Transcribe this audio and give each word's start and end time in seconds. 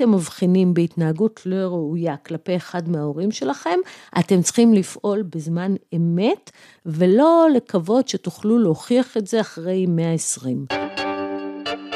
אתם 0.00 0.14
מבחינים 0.14 0.74
בהתנהגות 0.74 1.40
לא 1.46 1.56
ראויה 1.56 2.16
כלפי 2.16 2.56
אחד 2.56 2.88
מההורים 2.88 3.30
שלכם, 3.30 3.78
אתם 4.18 4.42
צריכים 4.42 4.74
לפעול 4.74 5.22
בזמן 5.22 5.74
אמת, 5.96 6.50
ולא 6.86 7.48
לקוות 7.54 8.08
שתוכלו 8.08 8.58
להוכיח 8.58 9.16
את 9.16 9.26
זה 9.26 9.40
אחרי 9.40 9.86
120. 9.86 10.66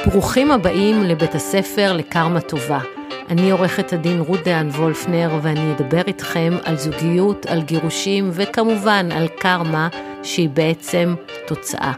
ברוכים 0.06 0.51
הבאים 0.51 1.03
לבית 1.03 1.35
הספר 1.35 1.93
לקרמה 1.93 2.40
טובה. 2.40 2.80
אני 3.29 3.51
עורכת 3.51 3.93
הדין 3.93 4.21
רות 4.21 4.41
דהן 4.45 4.69
וולפנר, 4.69 5.39
ואני 5.43 5.73
אדבר 5.73 6.03
איתכם 6.07 6.53
על 6.65 6.77
זוגיות, 6.77 7.47
על 7.47 7.63
גירושים, 7.63 8.31
וכמובן 8.33 9.09
על 9.13 9.29
קרמה, 9.29 9.89
שהיא 10.23 10.49
בעצם 10.49 11.15
תוצאה. 11.47 11.93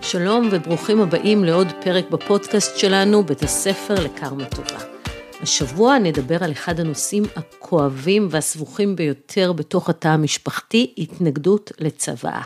שלום 0.00 0.48
וברוכים 0.52 1.00
הבאים 1.00 1.44
לעוד 1.44 1.68
פרק 1.84 2.10
בפודקאסט 2.10 2.76
שלנו, 2.78 3.22
בית 3.22 3.42
הספר 3.42 3.94
לקרמה 4.04 4.44
טובה. 4.44 4.97
השבוע 5.40 5.98
נדבר 5.98 6.44
על 6.44 6.52
אחד 6.52 6.80
הנושאים 6.80 7.24
הכואבים 7.36 8.28
והסבוכים 8.30 8.96
ביותר 8.96 9.52
בתוך 9.52 9.90
התא 9.90 10.08
המשפחתי, 10.08 10.94
התנגדות 10.98 11.72
לצוואה. 11.78 12.42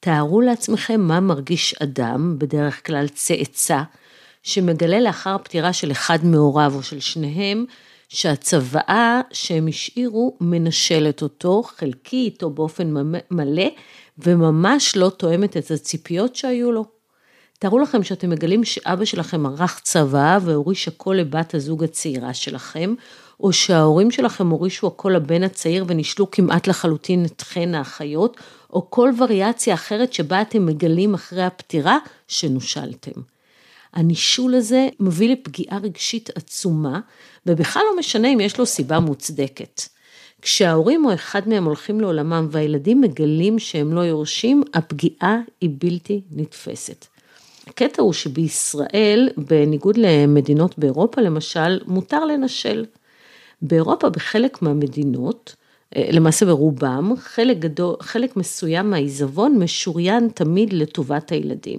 תארו 0.00 0.40
לעצמכם 0.40 1.00
מה 1.00 1.20
מרגיש 1.20 1.74
אדם, 1.74 2.36
בדרך 2.38 2.86
כלל 2.86 3.08
צאצא, 3.08 3.82
שמגלה 4.42 5.00
לאחר 5.00 5.36
פטירה 5.38 5.72
של 5.72 5.92
אחד 5.92 6.18
מהוריו 6.24 6.72
או 6.74 6.82
של 6.82 7.00
שניהם, 7.00 7.64
שהצוואה 8.08 9.20
שהם 9.32 9.68
השאירו 9.68 10.36
מנשלת 10.40 11.22
אותו, 11.22 11.62
חלקית 11.62 12.42
או 12.42 12.50
באופן 12.50 12.94
מלא, 13.30 13.68
וממש 14.18 14.96
לא 14.96 15.08
תואמת 15.08 15.56
את 15.56 15.70
הציפיות 15.70 16.36
שהיו 16.36 16.72
לו. 16.72 16.99
תארו 17.60 17.78
לכם 17.78 18.02
שאתם 18.02 18.30
מגלים 18.30 18.64
שאבא 18.64 19.04
שלכם 19.04 19.46
ערך 19.46 19.80
צוואה 19.84 20.38
והוריש 20.42 20.88
הכל 20.88 21.16
לבת 21.20 21.54
הזוג 21.54 21.84
הצעירה 21.84 22.34
שלכם, 22.34 22.94
או 23.40 23.52
שההורים 23.52 24.10
שלכם 24.10 24.50
הורישו 24.50 24.86
הכל 24.86 25.12
לבן 25.16 25.42
הצעיר 25.42 25.84
ונישלו 25.88 26.30
כמעט 26.30 26.66
לחלוטין 26.66 27.24
את 27.24 27.40
חן 27.40 27.74
האחיות, 27.74 28.36
או 28.72 28.90
כל 28.90 29.10
וריאציה 29.18 29.74
אחרת 29.74 30.12
שבה 30.12 30.42
אתם 30.42 30.66
מגלים 30.66 31.14
אחרי 31.14 31.42
הפטירה 31.42 31.98
שנושלתם. 32.28 33.20
הנישול 33.92 34.54
הזה 34.54 34.88
מביא 35.00 35.28
לפגיעה 35.32 35.78
רגשית 35.78 36.30
עצומה, 36.34 37.00
ובכלל 37.46 37.82
לא 37.90 37.98
משנה 37.98 38.28
אם 38.28 38.40
יש 38.40 38.58
לו 38.58 38.66
סיבה 38.66 39.00
מוצדקת. 39.00 39.82
כשההורים 40.42 41.04
או 41.04 41.14
אחד 41.14 41.48
מהם 41.48 41.64
הולכים 41.64 42.00
לעולמם 42.00 42.48
והילדים 42.50 43.00
מגלים 43.00 43.58
שהם 43.58 43.92
לא 43.92 44.00
יורשים, 44.00 44.62
הפגיעה 44.74 45.38
היא 45.60 45.70
בלתי 45.78 46.20
נתפסת. 46.30 47.06
הקטע 47.66 48.02
הוא 48.02 48.12
שבישראל, 48.12 49.28
בניגוד 49.36 49.96
למדינות 49.96 50.78
באירופה 50.78 51.20
למשל, 51.20 51.80
מותר 51.86 52.24
לנשל. 52.24 52.84
באירופה 53.62 54.10
בחלק 54.10 54.62
מהמדינות, 54.62 55.56
אה, 55.96 56.08
למעשה 56.12 56.46
ברובם, 56.46 57.12
חלק, 57.18 57.58
גדול, 57.58 57.96
חלק 58.00 58.36
מסוים 58.36 58.90
מהעיזבון 58.90 59.58
משוריין 59.62 60.28
תמיד 60.34 60.72
לטובת 60.72 61.32
הילדים. 61.32 61.78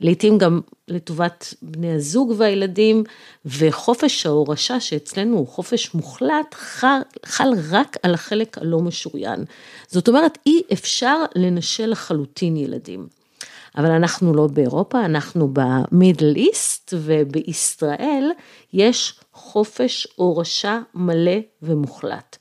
לעתים 0.00 0.38
גם 0.38 0.60
לטובת 0.88 1.54
בני 1.62 1.92
הזוג 1.92 2.34
והילדים, 2.36 3.04
וחופש 3.46 4.26
ההורשה 4.26 4.80
שאצלנו 4.80 5.36
הוא 5.36 5.46
חופש 5.46 5.94
מוחלט, 5.94 6.54
חל, 6.54 6.98
חל 7.26 7.48
רק 7.70 7.96
על 8.02 8.14
החלק 8.14 8.58
הלא 8.58 8.80
משוריין. 8.80 9.44
זאת 9.88 10.08
אומרת, 10.08 10.38
אי 10.46 10.62
אפשר 10.72 11.16
לנשל 11.34 11.86
לחלוטין 11.86 12.56
ילדים. 12.56 13.06
אבל 13.76 13.90
אנחנו 13.90 14.34
לא 14.34 14.46
באירופה, 14.46 15.04
אנחנו 15.04 15.48
במידל 15.52 16.34
איסט, 16.36 16.94
ובישראל 16.96 18.30
יש 18.72 19.20
חופש 19.32 20.08
הורשה 20.16 20.80
מלא 20.94 21.36
ומוחלט. 21.62 22.36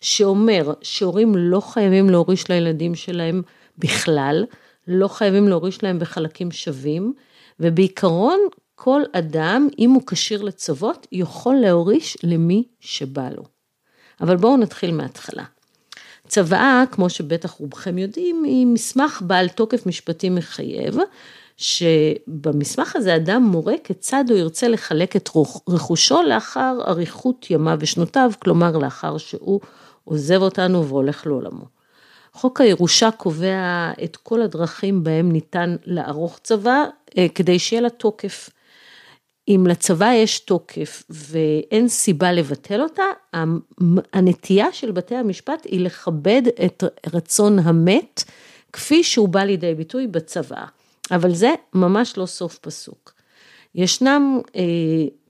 שאומר 0.00 0.72
שהורים 0.82 1.36
לא 1.36 1.60
חייבים 1.60 2.10
להוריש 2.10 2.50
לילדים 2.50 2.94
שלהם 2.94 3.42
בכלל, 3.78 4.44
לא 4.88 5.08
חייבים 5.08 5.48
להוריש 5.48 5.82
להם 5.82 5.98
בחלקים 5.98 6.50
שווים, 6.50 7.12
ובעיקרון 7.60 8.38
כל 8.74 9.02
אדם, 9.12 9.68
אם 9.78 9.90
הוא 9.90 10.02
כשיר 10.06 10.42
לצוות, 10.42 11.06
יכול 11.12 11.56
להוריש 11.56 12.16
למי 12.22 12.64
שבא 12.80 13.28
לו. 13.36 13.42
אבל 14.20 14.36
בואו 14.36 14.56
נתחיל 14.56 14.92
מההתחלה. 14.94 15.44
צוואה, 16.28 16.84
כמו 16.90 17.10
שבטח 17.10 17.50
רובכם 17.50 17.98
יודעים, 17.98 18.44
היא 18.44 18.66
מסמך 18.66 19.22
בעל 19.26 19.48
תוקף 19.48 19.86
משפטי 19.86 20.30
מחייב, 20.30 20.96
שבמסמך 21.56 22.96
הזה 22.96 23.16
אדם 23.16 23.42
מורה 23.42 23.74
כיצד 23.84 24.24
הוא 24.28 24.38
ירצה 24.38 24.68
לחלק 24.68 25.16
את 25.16 25.30
רכושו 25.68 26.22
לאחר 26.22 26.78
אריכות 26.86 27.50
ימיו 27.50 27.76
ושנותיו, 27.80 28.30
כלומר 28.42 28.78
לאחר 28.78 29.18
שהוא 29.18 29.60
עוזב 30.04 30.42
אותנו 30.42 30.86
והולך 30.86 31.26
לעולמו. 31.26 31.64
חוק 32.32 32.60
הירושה 32.60 33.10
קובע 33.10 33.90
את 34.04 34.16
כל 34.16 34.42
הדרכים 34.42 35.04
בהם 35.04 35.32
ניתן 35.32 35.76
לערוך 35.84 36.38
צבא 36.42 36.84
אה, 37.18 37.26
כדי 37.34 37.58
שיהיה 37.58 37.82
לה 37.82 37.90
תוקף. 37.90 38.50
אם 39.48 39.64
לצבא 39.68 40.12
יש 40.14 40.38
תוקף 40.38 41.02
ואין 41.10 41.88
סיבה 41.88 42.32
לבטל 42.32 42.80
אותה, 42.80 43.02
הנטייה 44.12 44.72
של 44.72 44.90
בתי 44.90 45.14
המשפט 45.14 45.64
היא 45.64 45.80
לכבד 45.80 46.42
את 46.64 46.84
רצון 47.14 47.58
המת 47.58 48.24
כפי 48.72 49.04
שהוא 49.04 49.28
בא 49.28 49.40
לידי 49.40 49.74
ביטוי 49.74 50.06
בצבא. 50.06 50.64
אבל 51.10 51.34
זה 51.34 51.50
ממש 51.74 52.18
לא 52.18 52.26
סוף 52.26 52.58
פסוק. 52.58 53.12
ישנם 53.74 54.40
אה, 54.56 54.62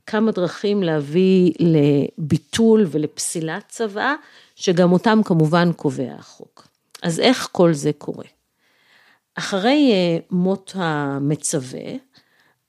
כמה 0.07 0.33
דרכים 0.33 0.83
להביא 0.83 1.53
לביטול 1.59 2.87
ולפסילת 2.91 3.65
צבא, 3.69 4.15
שגם 4.57 4.93
אותם 4.93 5.21
כמובן 5.25 5.73
קובע 5.73 6.13
החוק. 6.19 6.69
אז 7.03 7.21
איך 7.21 7.49
כל 7.53 7.73
זה 7.73 7.91
קורה? 7.99 8.25
אחרי 9.35 9.91
אה, 9.93 10.19
מות 10.31 10.73
המצווה, 10.75 11.91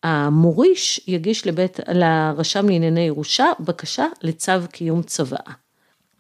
המוריש 0.04 1.02
יגיש 1.08 1.48
לבית, 1.48 1.80
לרשם 1.88 2.70
לענייני 2.70 3.02
ירושה 3.02 3.46
בקשה 3.60 4.06
לצו 4.22 4.52
קיום 4.72 5.04
צוואה. 5.04 5.54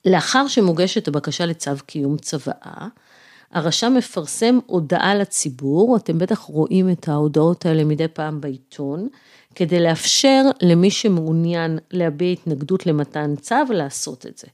לאחר 0.05 0.47
שמוגשת 0.47 1.07
הבקשה 1.07 1.45
לצו 1.45 1.71
קיום 1.85 2.17
צוואה, 2.17 2.87
הרשם 3.51 3.93
מפרסם 3.97 4.59
הודעה 4.65 5.15
לציבור, 5.15 5.97
אתם 5.97 6.17
בטח 6.17 6.39
רואים 6.39 6.89
את 6.89 7.07
ההודעות 7.07 7.65
האלה 7.65 7.83
מדי 7.83 8.07
פעם 8.07 8.41
בעיתון, 8.41 9.07
כדי 9.55 9.79
לאפשר 9.79 10.41
למי 10.61 10.91
שמעוניין 10.91 11.79
להביע 11.91 12.31
התנגדות 12.31 12.85
למתן 12.85 13.35
צו 13.35 13.55
לעשות 13.69 14.25
את 14.25 14.37
זה. 14.37 14.47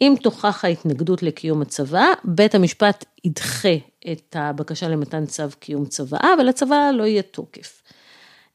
אם 0.00 0.14
תוכח 0.22 0.64
ההתנגדות 0.64 1.22
לקיום 1.22 1.62
הצוואה, 1.62 2.12
בית 2.24 2.54
המשפט 2.54 3.04
ידחה 3.24 3.74
את 4.12 4.36
הבקשה 4.38 4.88
למתן 4.88 5.26
צו 5.26 5.42
קיום 5.60 5.86
צוואה, 5.86 6.30
ולצוואה 6.38 6.92
לא 6.92 7.02
יהיה 7.02 7.22
תוקף. 7.22 7.79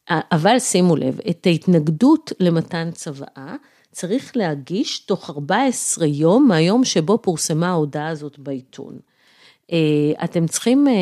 אבל 0.09 0.59
שימו 0.59 0.95
לב, 0.95 1.19
את 1.29 1.47
ההתנגדות 1.47 2.31
למתן 2.39 2.89
צוואה 2.91 3.55
צריך 3.91 4.37
להגיש 4.37 4.99
תוך 4.99 5.29
14 5.29 6.05
יום 6.05 6.47
מהיום 6.47 6.83
שבו 6.83 7.17
פורסמה 7.21 7.69
ההודעה 7.69 8.07
הזאת 8.07 8.39
בעיתון. 8.39 8.99
אה, 9.71 10.23
אתם 10.23 10.47
צריכים, 10.47 10.87
אה, 10.87 10.93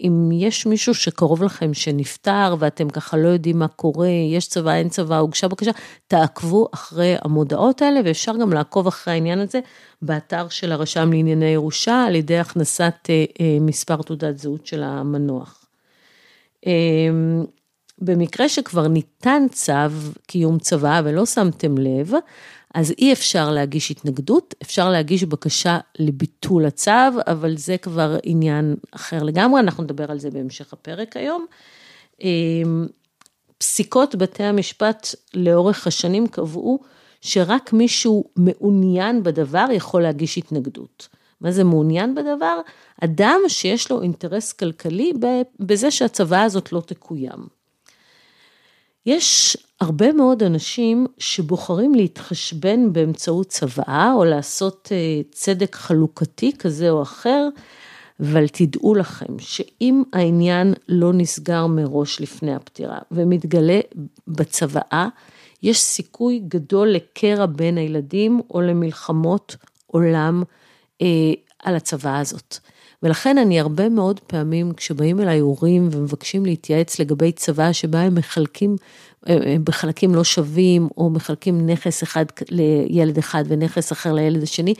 אם 0.00 0.28
יש 0.32 0.66
מישהו 0.66 0.94
שקרוב 0.94 1.42
לכם 1.42 1.74
שנפטר 1.74 2.56
ואתם 2.58 2.90
ככה 2.90 3.16
לא 3.16 3.28
יודעים 3.28 3.58
מה 3.58 3.68
קורה, 3.68 4.08
יש 4.08 4.48
צבא, 4.48 4.74
אין 4.74 4.88
צבא, 4.88 5.18
הוגשה 5.18 5.48
בקשה, 5.48 5.70
תעקבו 6.06 6.68
אחרי 6.74 7.14
המודעות 7.24 7.82
האלה 7.82 8.00
ואפשר 8.04 8.36
גם 8.36 8.52
לעקוב 8.52 8.86
אחרי 8.86 9.14
העניין 9.14 9.38
הזה 9.38 9.60
באתר 10.02 10.48
של 10.48 10.72
הרשם 10.72 11.12
לענייני 11.12 11.46
ירושה 11.46 12.04
על 12.04 12.14
ידי 12.14 12.38
הכנסת 12.38 12.94
אה, 13.10 13.58
מספר 13.60 14.02
תעודת 14.02 14.38
זהות 14.38 14.66
של 14.66 14.82
המנוח. 14.82 15.64
במקרה 18.00 18.48
שכבר 18.48 18.88
ניתן 18.88 19.46
צו 19.52 19.72
קיום 20.26 20.58
צבא 20.58 21.00
ולא 21.04 21.26
שמתם 21.26 21.78
לב, 21.78 22.12
אז 22.74 22.94
אי 22.98 23.12
אפשר 23.12 23.50
להגיש 23.50 23.90
התנגדות, 23.90 24.54
אפשר 24.62 24.90
להגיש 24.90 25.24
בקשה 25.24 25.78
לביטול 25.98 26.66
הצו, 26.66 26.90
אבל 27.26 27.56
זה 27.56 27.78
כבר 27.78 28.16
עניין 28.22 28.76
אחר 28.90 29.22
לגמרי, 29.22 29.60
אנחנו 29.60 29.84
נדבר 29.84 30.10
על 30.10 30.18
זה 30.18 30.30
בהמשך 30.30 30.72
הפרק 30.72 31.16
היום. 31.16 31.46
אמ, 32.22 32.86
פסיקות 33.58 34.14
בתי 34.14 34.42
המשפט 34.42 35.08
לאורך 35.34 35.86
השנים 35.86 36.26
קבעו 36.26 36.80
שרק 37.20 37.72
מישהו 37.72 38.24
מעוניין 38.36 39.22
בדבר 39.22 39.66
יכול 39.72 40.02
להגיש 40.02 40.38
התנגדות. 40.38 41.08
מה 41.40 41.52
זה 41.52 41.64
מעוניין 41.64 42.14
בדבר? 42.14 42.60
אדם 43.04 43.40
שיש 43.48 43.90
לו 43.90 44.02
אינטרס 44.02 44.52
כלכלי 44.52 45.12
בזה 45.60 45.90
שהצוואה 45.90 46.42
הזאת 46.42 46.72
לא 46.72 46.80
תקוים. 46.80 47.57
יש 49.08 49.56
הרבה 49.80 50.12
מאוד 50.12 50.42
אנשים 50.42 51.06
שבוחרים 51.18 51.94
להתחשבן 51.94 52.92
באמצעות 52.92 53.48
צוואה 53.48 54.12
או 54.14 54.24
לעשות 54.24 54.88
אה, 54.92 55.20
צדק 55.32 55.74
חלוקתי 55.74 56.52
כזה 56.58 56.90
או 56.90 57.02
אחר, 57.02 57.48
אבל 58.20 58.48
תדעו 58.48 58.94
לכם 58.94 59.38
שאם 59.38 60.02
העניין 60.12 60.74
לא 60.88 61.12
נסגר 61.12 61.66
מראש 61.66 62.20
לפני 62.20 62.54
הפטירה 62.54 62.98
ומתגלה 63.10 63.80
בצוואה, 64.28 65.08
יש 65.62 65.80
סיכוי 65.80 66.42
גדול 66.48 66.88
לקרע 66.88 67.46
בין 67.46 67.78
הילדים 67.78 68.40
או 68.50 68.60
למלחמות 68.60 69.56
עולם 69.86 70.42
אה, 71.02 71.06
על 71.62 71.76
הצוואה 71.76 72.20
הזאת. 72.20 72.58
ולכן 73.02 73.38
אני 73.38 73.60
הרבה 73.60 73.88
מאוד 73.88 74.20
פעמים, 74.20 74.72
כשבאים 74.72 75.20
אליי 75.20 75.38
הורים 75.38 75.88
ומבקשים 75.92 76.46
להתייעץ 76.46 76.98
לגבי 76.98 77.32
צבא 77.32 77.72
שבה 77.72 78.00
הם 78.00 78.14
מחלקים 78.14 78.76
אה, 79.28 79.38
אה, 79.46 79.56
בחלקים 79.64 80.14
לא 80.14 80.24
שווים, 80.24 80.88
או 80.96 81.10
מחלקים 81.10 81.66
נכס 81.70 82.02
אחד 82.02 82.24
לילד 82.50 83.18
אחד 83.18 83.44
ונכס 83.48 83.92
אחר 83.92 84.12
לילד 84.12 84.42
השני, 84.42 84.74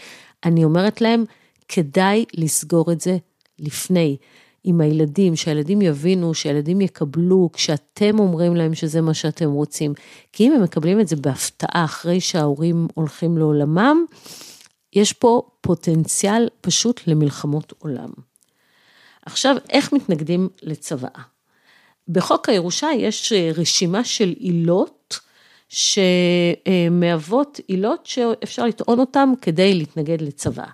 אני 0.45 0.65
אומרת 0.65 1.01
להם, 1.01 1.25
כדאי 1.69 2.25
לסגור 2.35 2.93
את 2.93 3.01
זה 3.01 3.17
לפני. 3.59 4.17
עם 4.65 4.81
הילדים, 4.81 5.37
שהילדים 5.37 5.83
יבינו, 5.83 6.35
שהילדים 6.35 6.81
יקבלו, 6.81 7.51
כשאתם 7.53 8.19
אומרים 8.19 8.57
להם 8.57 8.75
שזה 8.75 9.01
מה 9.01 9.15
שאתם 9.15 9.51
רוצים. 9.51 9.95
כי 10.33 10.47
אם 10.47 10.53
הם 10.53 10.63
מקבלים 10.63 11.01
את 11.01 11.09
זה 11.09 11.17
בהפתעה 11.17 11.85
אחרי 11.85 12.21
שההורים 12.21 12.89
הולכים 12.95 13.39
לעולמם, 13.39 14.05
יש 14.99 15.13
פה 15.13 15.43
פוטנציאל 15.61 16.49
פשוט 16.61 17.01
למלחמות 17.07 17.73
עולם. 17.79 18.11
עכשיו, 19.27 19.57
איך 19.71 19.93
מתנגדים 19.93 20.49
לצוואה? 20.63 21.23
בחוק 22.09 22.49
הירושה 22.49 22.89
יש 22.97 23.33
רשימה 23.55 24.05
של 24.05 24.35
עילות 24.39 25.21
שמהוות 25.69 27.61
עילות 27.67 28.07
שאפשר 28.07 28.65
לטעון 28.65 29.01
אותן 29.01 29.29
כדי 29.43 29.75
להתנגד 29.75 30.21
לצוואה. 30.23 30.71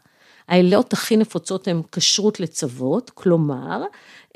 העילות 0.48 0.92
הכי 0.92 1.16
נפוצות 1.16 1.68
הן 1.68 1.82
כשרות 1.92 2.40
לצוות, 2.40 3.10
כלומר, 3.10 3.82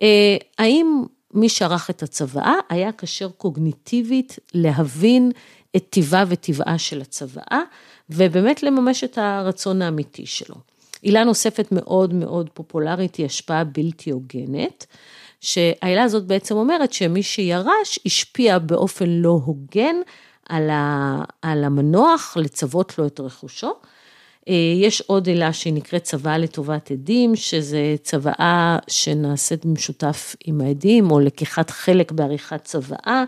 אה, 0.02 0.36
האם 0.58 1.04
מי 1.34 1.48
שערך 1.48 1.90
את 1.90 2.02
הצוואה 2.02 2.54
היה 2.68 2.92
כשר 2.92 3.28
קוגניטיבית 3.28 4.38
להבין 4.54 5.32
את 5.76 5.84
טיבה 5.90 6.24
וטבעה 6.28 6.78
של 6.78 7.00
הצוואה, 7.00 7.62
ובאמת 8.10 8.62
לממש 8.62 9.04
את 9.04 9.18
הרצון 9.18 9.82
האמיתי 9.82 10.26
שלו. 10.26 10.54
עילה 11.02 11.24
נוספת 11.24 11.72
מאוד 11.72 12.14
מאוד 12.14 12.50
פופולרית 12.54 13.14
היא 13.16 13.26
השפעה 13.26 13.64
בלתי 13.64 14.10
הוגנת, 14.10 14.86
שהעילה 15.40 16.02
הזאת 16.02 16.24
בעצם 16.24 16.56
אומרת 16.56 16.92
שמי 16.92 17.22
שירש 17.22 17.98
השפיע 18.06 18.58
באופן 18.58 19.08
לא 19.08 19.40
הוגן 19.44 19.96
על, 20.48 20.70
המנוח 21.64 22.36
לצוות 22.40 22.98
לו 22.98 23.06
את 23.06 23.20
רכושו. 23.20 23.72
אה, 24.48 24.54
יש 24.82 25.00
עוד 25.00 25.26
עילה 25.26 25.52
שהיא 25.52 25.72
נקראת 25.72 26.02
צוואה 26.04 26.38
לטובת 26.38 26.90
עדים, 26.90 27.36
שזה 27.36 27.96
צוואה 28.02 28.78
שנעשית 28.88 29.64
במשותף 29.64 30.36
עם 30.44 30.60
העדים, 30.60 31.10
או 31.10 31.20
לקיחת 31.20 31.70
חלק 31.70 32.12
בעריכת 32.12 32.64
צוואה, 32.64 32.98
אה, 33.06 33.24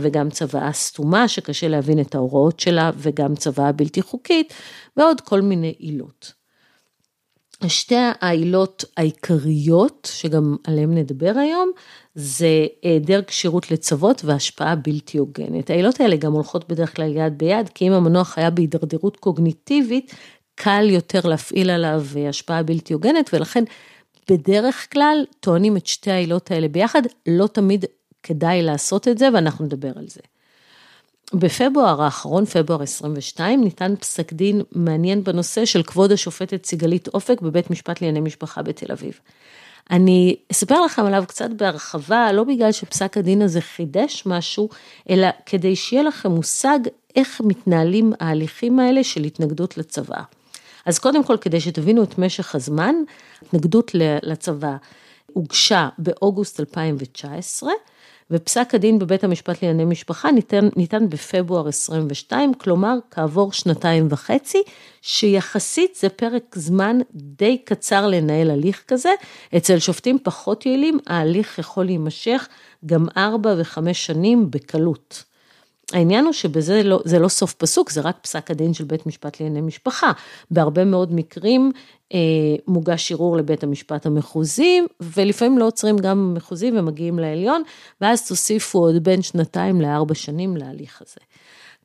וגם 0.00 0.30
צוואה 0.30 0.72
סתומה, 0.72 1.28
שקשה 1.28 1.68
להבין 1.68 2.00
את 2.00 2.14
ההוראות 2.14 2.60
שלה, 2.60 2.90
וגם 2.96 3.34
צוואה 3.34 3.72
בלתי 3.72 4.02
חוקית, 4.02 4.52
ועוד 4.96 5.20
כל 5.20 5.40
מיני 5.40 5.74
עילות. 5.78 6.32
שתי 7.66 7.94
העילות 8.20 8.84
העיקריות, 8.96 10.08
שגם 10.12 10.56
עליהן 10.64 10.98
נדבר 10.98 11.32
היום, 11.36 11.70
זה 12.14 12.66
היעדר 12.82 13.22
כשירות 13.22 13.70
לצוות 13.70 14.24
והשפעה 14.24 14.76
בלתי 14.76 15.18
הוגנת. 15.18 15.70
העילות 15.70 16.00
האלה 16.00 16.16
גם 16.16 16.32
הולכות 16.32 16.68
בדרך 16.68 16.96
כלל 16.96 17.16
יד 17.16 17.38
ביד, 17.38 17.68
כי 17.68 17.88
אם 17.88 17.92
המנוח 17.92 18.38
היה 18.38 18.50
בהידרדרות 18.50 19.16
קוגניטיבית, 19.16 20.14
קל 20.54 20.90
יותר 20.90 21.20
להפעיל 21.28 21.70
עליו 21.70 22.02
השפעה 22.28 22.62
בלתי 22.62 22.92
הוגנת, 22.92 23.30
ולכן 23.32 23.64
בדרך 24.30 24.92
כלל 24.92 25.24
טוענים 25.40 25.76
את 25.76 25.86
שתי 25.86 26.10
העילות 26.10 26.50
האלה 26.50 26.68
ביחד, 26.68 27.02
לא 27.26 27.46
תמיד 27.46 27.84
כדאי 28.22 28.62
לעשות 28.62 29.08
את 29.08 29.18
זה, 29.18 29.28
ואנחנו 29.34 29.64
נדבר 29.64 29.92
על 29.96 30.08
זה. 30.08 30.20
בפברואר 31.34 32.02
האחרון, 32.02 32.44
פברואר 32.44 32.82
22, 32.82 33.64
ניתן 33.64 33.96
פסק 33.96 34.32
דין 34.32 34.62
מעניין 34.72 35.24
בנושא 35.24 35.64
של 35.64 35.82
כבוד 35.82 36.12
השופטת 36.12 36.66
סיגלית 36.66 37.08
אופק 37.08 37.40
בבית 37.40 37.70
משפט 37.70 38.00
לענייני 38.00 38.20
משפחה 38.20 38.62
בתל 38.62 38.92
אביב. 38.92 39.20
אני 39.90 40.36
אספר 40.52 40.80
לכם 40.80 41.06
עליו 41.06 41.24
קצת 41.28 41.50
בהרחבה, 41.50 42.32
לא 42.32 42.44
בגלל 42.44 42.72
שפסק 42.72 43.16
הדין 43.16 43.42
הזה 43.42 43.60
חידש 43.60 44.22
משהו, 44.26 44.68
אלא 45.10 45.28
כדי 45.46 45.76
שיהיה 45.76 46.02
לכם 46.02 46.30
מושג 46.30 46.78
איך 47.16 47.40
מתנהלים 47.44 48.12
ההליכים 48.20 48.78
האלה 48.78 49.04
של 49.04 49.24
התנגדות 49.24 49.76
לצבא. 49.76 50.22
אז 50.86 50.98
קודם 50.98 51.24
כל, 51.24 51.36
כדי 51.36 51.60
שתבינו 51.60 52.02
את 52.02 52.18
משך 52.18 52.54
הזמן, 52.54 52.94
התנגדות 53.42 53.90
לצבא 54.22 54.76
הוגשה 55.32 55.88
באוגוסט 55.98 56.60
2019, 56.60 57.70
ופסק 58.32 58.74
הדין 58.74 58.98
בבית 58.98 59.24
המשפט 59.24 59.62
לענייני 59.62 59.84
משפחה 59.84 60.30
ניתן, 60.30 60.68
ניתן 60.76 61.08
בפברואר 61.08 61.68
22, 61.68 62.54
כלומר 62.54 62.94
כעבור 63.10 63.52
שנתיים 63.52 64.06
וחצי, 64.10 64.62
שיחסית 65.02 65.96
זה 66.00 66.08
פרק 66.08 66.42
זמן 66.54 66.98
די 67.14 67.58
קצר 67.58 68.06
לנהל 68.06 68.50
הליך 68.50 68.82
כזה. 68.88 69.10
אצל 69.56 69.78
שופטים 69.78 70.18
פחות 70.22 70.66
יעילים, 70.66 70.98
ההליך 71.06 71.58
יכול 71.58 71.84
להימשך 71.84 72.48
גם 72.86 73.06
ארבע 73.16 73.54
וחמש 73.58 74.06
שנים 74.06 74.50
בקלות. 74.50 75.31
העניין 75.92 76.24
הוא 76.24 76.32
שבזה 76.32 76.82
לא, 76.82 77.00
זה 77.04 77.18
לא 77.18 77.28
סוף 77.28 77.54
פסוק, 77.54 77.90
זה 77.90 78.00
רק 78.00 78.18
פסק 78.22 78.50
הדין 78.50 78.74
של 78.74 78.84
בית 78.84 79.06
משפט 79.06 79.40
לענייני 79.40 79.66
משפחה. 79.66 80.12
בהרבה 80.50 80.84
מאוד 80.84 81.14
מקרים 81.14 81.72
אה, 82.14 82.18
מוגש 82.68 83.12
ערעור 83.12 83.36
לבית 83.36 83.62
המשפט 83.62 84.06
המחוזי, 84.06 84.80
ולפעמים 85.00 85.58
לא 85.58 85.66
עוצרים 85.66 85.96
גם 85.98 86.34
במחוזי 86.34 86.70
ומגיעים 86.70 87.18
לעליון, 87.18 87.62
ואז 88.00 88.28
תוסיפו 88.28 88.78
עוד 88.78 89.04
בין 89.04 89.22
שנתיים 89.22 89.80
לארבע 89.80 90.14
שנים 90.14 90.56
להליך 90.56 91.02
הזה. 91.02 91.20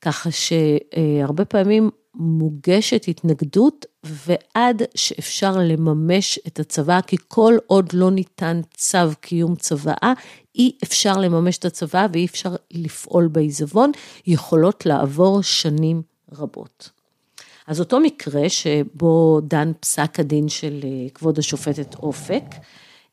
ככה 0.01 0.29
שהרבה 0.31 1.45
פעמים 1.45 1.89
מוגשת 2.15 3.05
התנגדות 3.07 3.85
ועד 4.03 4.81
שאפשר 4.95 5.57
לממש 5.57 6.39
את 6.47 6.59
הצוואה, 6.59 7.01
כי 7.01 7.17
כל 7.27 7.53
עוד 7.67 7.89
לא 7.93 8.11
ניתן 8.11 8.61
צו 8.73 8.97
קיום 9.21 9.55
צוואה, 9.55 10.13
אי 10.57 10.71
אפשר 10.83 11.17
לממש 11.17 11.57
את 11.57 11.65
הצוואה 11.65 12.05
ואי 12.13 12.25
אפשר 12.25 12.55
לפעול 12.71 13.27
בעיזבון, 13.27 13.91
יכולות 14.27 14.85
לעבור 14.85 15.41
שנים 15.41 16.01
רבות. 16.31 16.89
אז 17.67 17.79
אותו 17.79 17.99
מקרה 17.99 18.49
שבו 18.49 19.39
דן 19.43 19.71
פסק 19.79 20.19
הדין 20.19 20.49
של 20.49 20.79
אה, 20.83 21.09
כבוד 21.13 21.39
השופטת 21.39 21.95
אופק, 21.95 22.43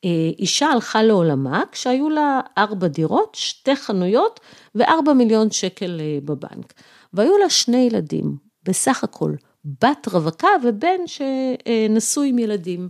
אה, 0.05 0.31
אישה 0.38 0.67
הלכה 0.67 1.02
לעולמה 1.02 1.62
כשהיו 1.73 2.11
לה 2.11 2.41
ארבע 2.58 2.87
דירות, 2.87 3.35
שתי 3.35 3.76
חנויות 3.76 4.40
וארבע 4.75 5.12
מיליון 5.12 5.50
שקל 5.50 6.00
אה, 6.00 6.19
בבנק. 6.25 6.73
והיו 7.12 7.38
לה 7.38 7.50
שני 7.50 7.76
ילדים, 7.76 8.37
בסך 8.62 9.05
הכל, 9.05 9.32
בת 9.64 10.09
רווקה 10.12 10.49
ובן 10.64 11.00
שנשוי 11.07 12.28
עם 12.28 12.38
ילדים. 12.38 12.88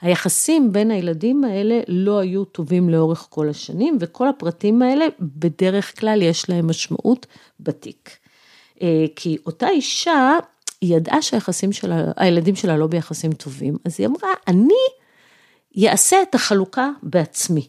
היחסים 0.00 0.72
בין 0.72 0.90
הילדים 0.90 1.44
האלה 1.44 1.80
לא 1.88 2.18
היו 2.18 2.44
טובים 2.44 2.88
לאורך 2.88 3.26
כל 3.30 3.48
השנים, 3.48 3.96
וכל 4.00 4.28
הפרטים 4.28 4.82
האלה 4.82 5.06
בדרך 5.20 6.00
כלל 6.00 6.22
יש 6.22 6.50
להם 6.50 6.70
משמעות 6.70 7.26
בתיק. 7.60 8.18
כי 9.16 9.36
אותה 9.46 9.68
אישה 9.68 10.38
היא 10.80 10.96
ידעה 10.96 11.22
שהיחסים 11.22 11.72
שלה, 11.72 12.12
הילדים 12.16 12.56
שלה 12.56 12.76
לא 12.76 12.86
ביחסים 12.86 13.32
טובים, 13.32 13.76
אז 13.84 13.96
היא 13.98 14.06
אמרה, 14.06 14.28
אני 14.48 15.88
אעשה 15.88 16.22
את 16.22 16.34
החלוקה 16.34 16.90
בעצמי. 17.02 17.68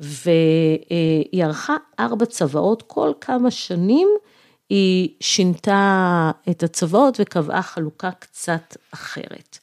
והיא 0.00 1.44
ערכה 1.44 1.76
ארבע 2.00 2.26
צוואות, 2.26 2.82
כל 2.86 3.12
כמה 3.20 3.50
שנים 3.50 4.08
היא 4.68 5.08
שינתה 5.20 6.30
את 6.50 6.62
הצוואות 6.62 7.16
וקבעה 7.20 7.62
חלוקה 7.62 8.10
קצת 8.10 8.76
אחרת. 8.90 9.58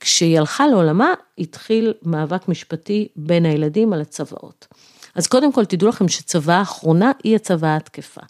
כשהיא 0.00 0.38
הלכה 0.38 0.66
לעולמה, 0.66 1.14
התחיל 1.38 1.94
מאבק 2.02 2.48
משפטי 2.48 3.08
בין 3.16 3.46
הילדים 3.46 3.92
על 3.92 4.00
הצוואות. 4.00 4.66
אז 5.14 5.26
קודם 5.26 5.52
כל 5.52 5.64
תדעו 5.64 5.88
לכם 5.88 6.08
שצוואה 6.08 6.58
האחרונה 6.58 7.12
היא 7.24 7.36
הצוואה 7.36 7.76
התקפה. 7.76 8.20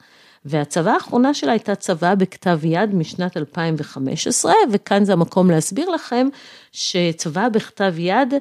והצוואה 0.44 0.94
האחרונה 0.94 1.34
שלה 1.34 1.52
הייתה 1.52 1.74
צוואה 1.74 2.14
בכתב 2.14 2.60
יד 2.64 2.94
משנת 2.94 3.36
2015, 3.36 4.52
וכאן 4.72 5.04
זה 5.04 5.12
המקום 5.12 5.50
להסביר 5.50 5.90
לכם 5.90 6.28
שצוואה 6.72 7.48
בכתב 7.48 7.94
יד, 7.98 8.34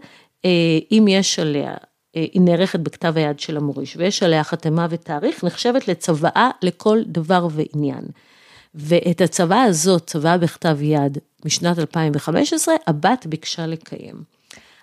אה, 0.45 0.49
אם 0.91 1.05
יש 1.09 1.39
עליה, 1.39 1.73
אה, 2.15 2.25
היא 2.33 2.41
נערכת 2.41 2.79
בכתב 2.79 3.13
היד 3.15 3.39
של 3.39 3.57
המוריש, 3.57 3.95
ויש 3.95 4.23
עליה 4.23 4.43
חתמה 4.43 4.87
ותאריך, 4.89 5.43
נחשבת 5.43 5.87
לצוואה 5.87 6.49
לכל 6.61 7.01
דבר 7.05 7.47
ועניין. 7.51 8.03
ואת 8.75 9.21
הצוואה 9.21 9.63
הזאת, 9.63 10.07
צוואה 10.07 10.37
בכתב 10.37 10.77
יד 10.81 11.17
משנת 11.45 11.79
2015, 11.79 12.75
הבת 12.87 13.25
ביקשה 13.25 13.67
לקיים. 13.67 14.23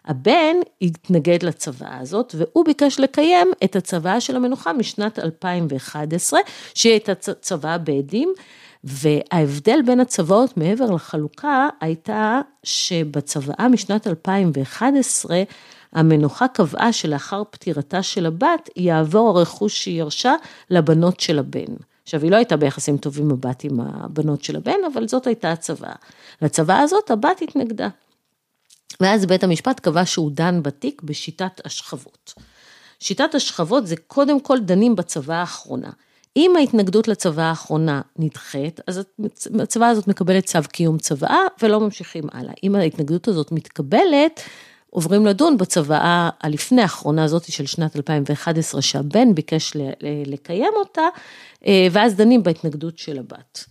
הבן 0.04 0.56
התנגד 0.82 1.42
לצוואה 1.42 1.98
הזאת, 1.98 2.34
והוא 2.38 2.64
ביקש 2.64 3.00
לקיים 3.00 3.48
את 3.64 3.76
הצוואה 3.76 4.20
של 4.20 4.36
המנוחה 4.36 4.72
משנת 4.72 5.18
2011, 5.18 6.40
שהיא 6.74 6.92
הייתה 6.92 7.14
צוואה 7.14 7.78
בעדים, 7.78 8.32
וההבדל 8.84 9.78
בין 9.86 10.00
הצוואות 10.00 10.56
מעבר 10.56 10.90
לחלוקה 10.90 11.68
הייתה 11.80 12.40
שבצוואה 12.64 13.68
משנת 13.68 14.06
2011, 14.06 15.42
המנוחה 15.92 16.48
קבעה 16.48 16.92
שלאחר 16.92 17.42
פטירתה 17.50 18.02
של 18.02 18.26
הבת, 18.26 18.70
יעבור 18.76 19.38
הרכוש 19.38 19.82
שהיא 19.84 19.98
ירשה 19.98 20.34
לבנות 20.70 21.20
של 21.20 21.38
הבן. 21.38 21.74
עכשיו, 22.06 22.22
היא 22.22 22.30
לא 22.30 22.36
הייתה 22.36 22.56
ביחסים 22.56 22.96
טובים 22.96 23.30
הבת 23.30 23.64
עם 23.64 23.80
הבנות 23.80 24.44
של 24.44 24.56
הבן, 24.56 24.78
אבל 24.92 25.08
זאת 25.08 25.26
הייתה 25.26 25.52
הצוואה. 25.52 25.94
לצוואה 26.42 26.80
הזאת 26.80 27.10
הבת 27.10 27.42
התנגדה. 27.42 27.88
ואז 29.00 29.26
בית 29.26 29.44
המשפט 29.44 29.80
קבע 29.80 30.06
שהוא 30.06 30.30
דן 30.30 30.62
בתיק 30.62 31.02
בשיטת 31.02 31.60
השכבות. 31.64 32.34
שיטת 33.00 33.34
השכבות 33.34 33.86
זה 33.86 33.96
קודם 33.96 34.40
כל 34.40 34.60
דנים 34.60 34.96
בצוואה 34.96 35.38
האחרונה. 35.38 35.90
אם 36.36 36.52
ההתנגדות 36.56 37.08
לצוואה 37.08 37.48
האחרונה 37.48 38.00
נדחית, 38.18 38.80
אז 38.86 39.00
הצוואה 39.62 39.88
הזאת 39.88 40.08
מקבלת 40.08 40.44
צו 40.44 40.58
קיום 40.72 40.98
צוואה 40.98 41.40
ולא 41.62 41.80
ממשיכים 41.80 42.24
הלאה. 42.32 42.54
אם 42.64 42.74
ההתנגדות 42.74 43.28
הזאת 43.28 43.52
מתקבלת, 43.52 44.40
עוברים 44.96 45.26
לדון 45.26 45.58
בצוואה 45.58 46.30
הלפני 46.40 46.82
האחרונה 46.82 47.24
הזאת 47.24 47.52
של 47.52 47.66
שנת 47.66 47.96
2011, 47.96 48.82
שהבן 48.82 49.34
ביקש 49.34 49.72
לקיים 50.26 50.72
אותה, 50.76 51.02
אה, 51.66 51.86
ואז 51.92 52.14
דנים 52.14 52.42
בהתנגדות 52.42 52.98
של 52.98 53.18
הבת. 53.18 53.64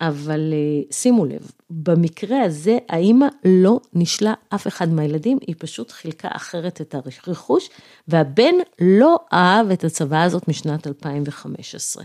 אבל 0.00 0.52
אה, 0.52 0.92
שימו 0.92 1.24
לב, 1.24 1.50
במקרה 1.70 2.42
הזה 2.42 2.78
האימא 2.88 3.26
לא 3.44 3.80
נשלה 3.94 4.34
אף 4.54 4.66
אחד 4.66 4.88
מהילדים, 4.88 5.38
היא 5.46 5.54
פשוט 5.58 5.90
חילקה 5.90 6.28
אחרת 6.32 6.80
את 6.80 6.94
הרכוש, 6.94 7.68
והבן 8.08 8.54
לא 8.80 9.16
אהב 9.32 9.70
את 9.70 9.84
הצוואה 9.84 10.22
הזאת 10.22 10.48
משנת 10.48 10.86
2015. 10.86 12.04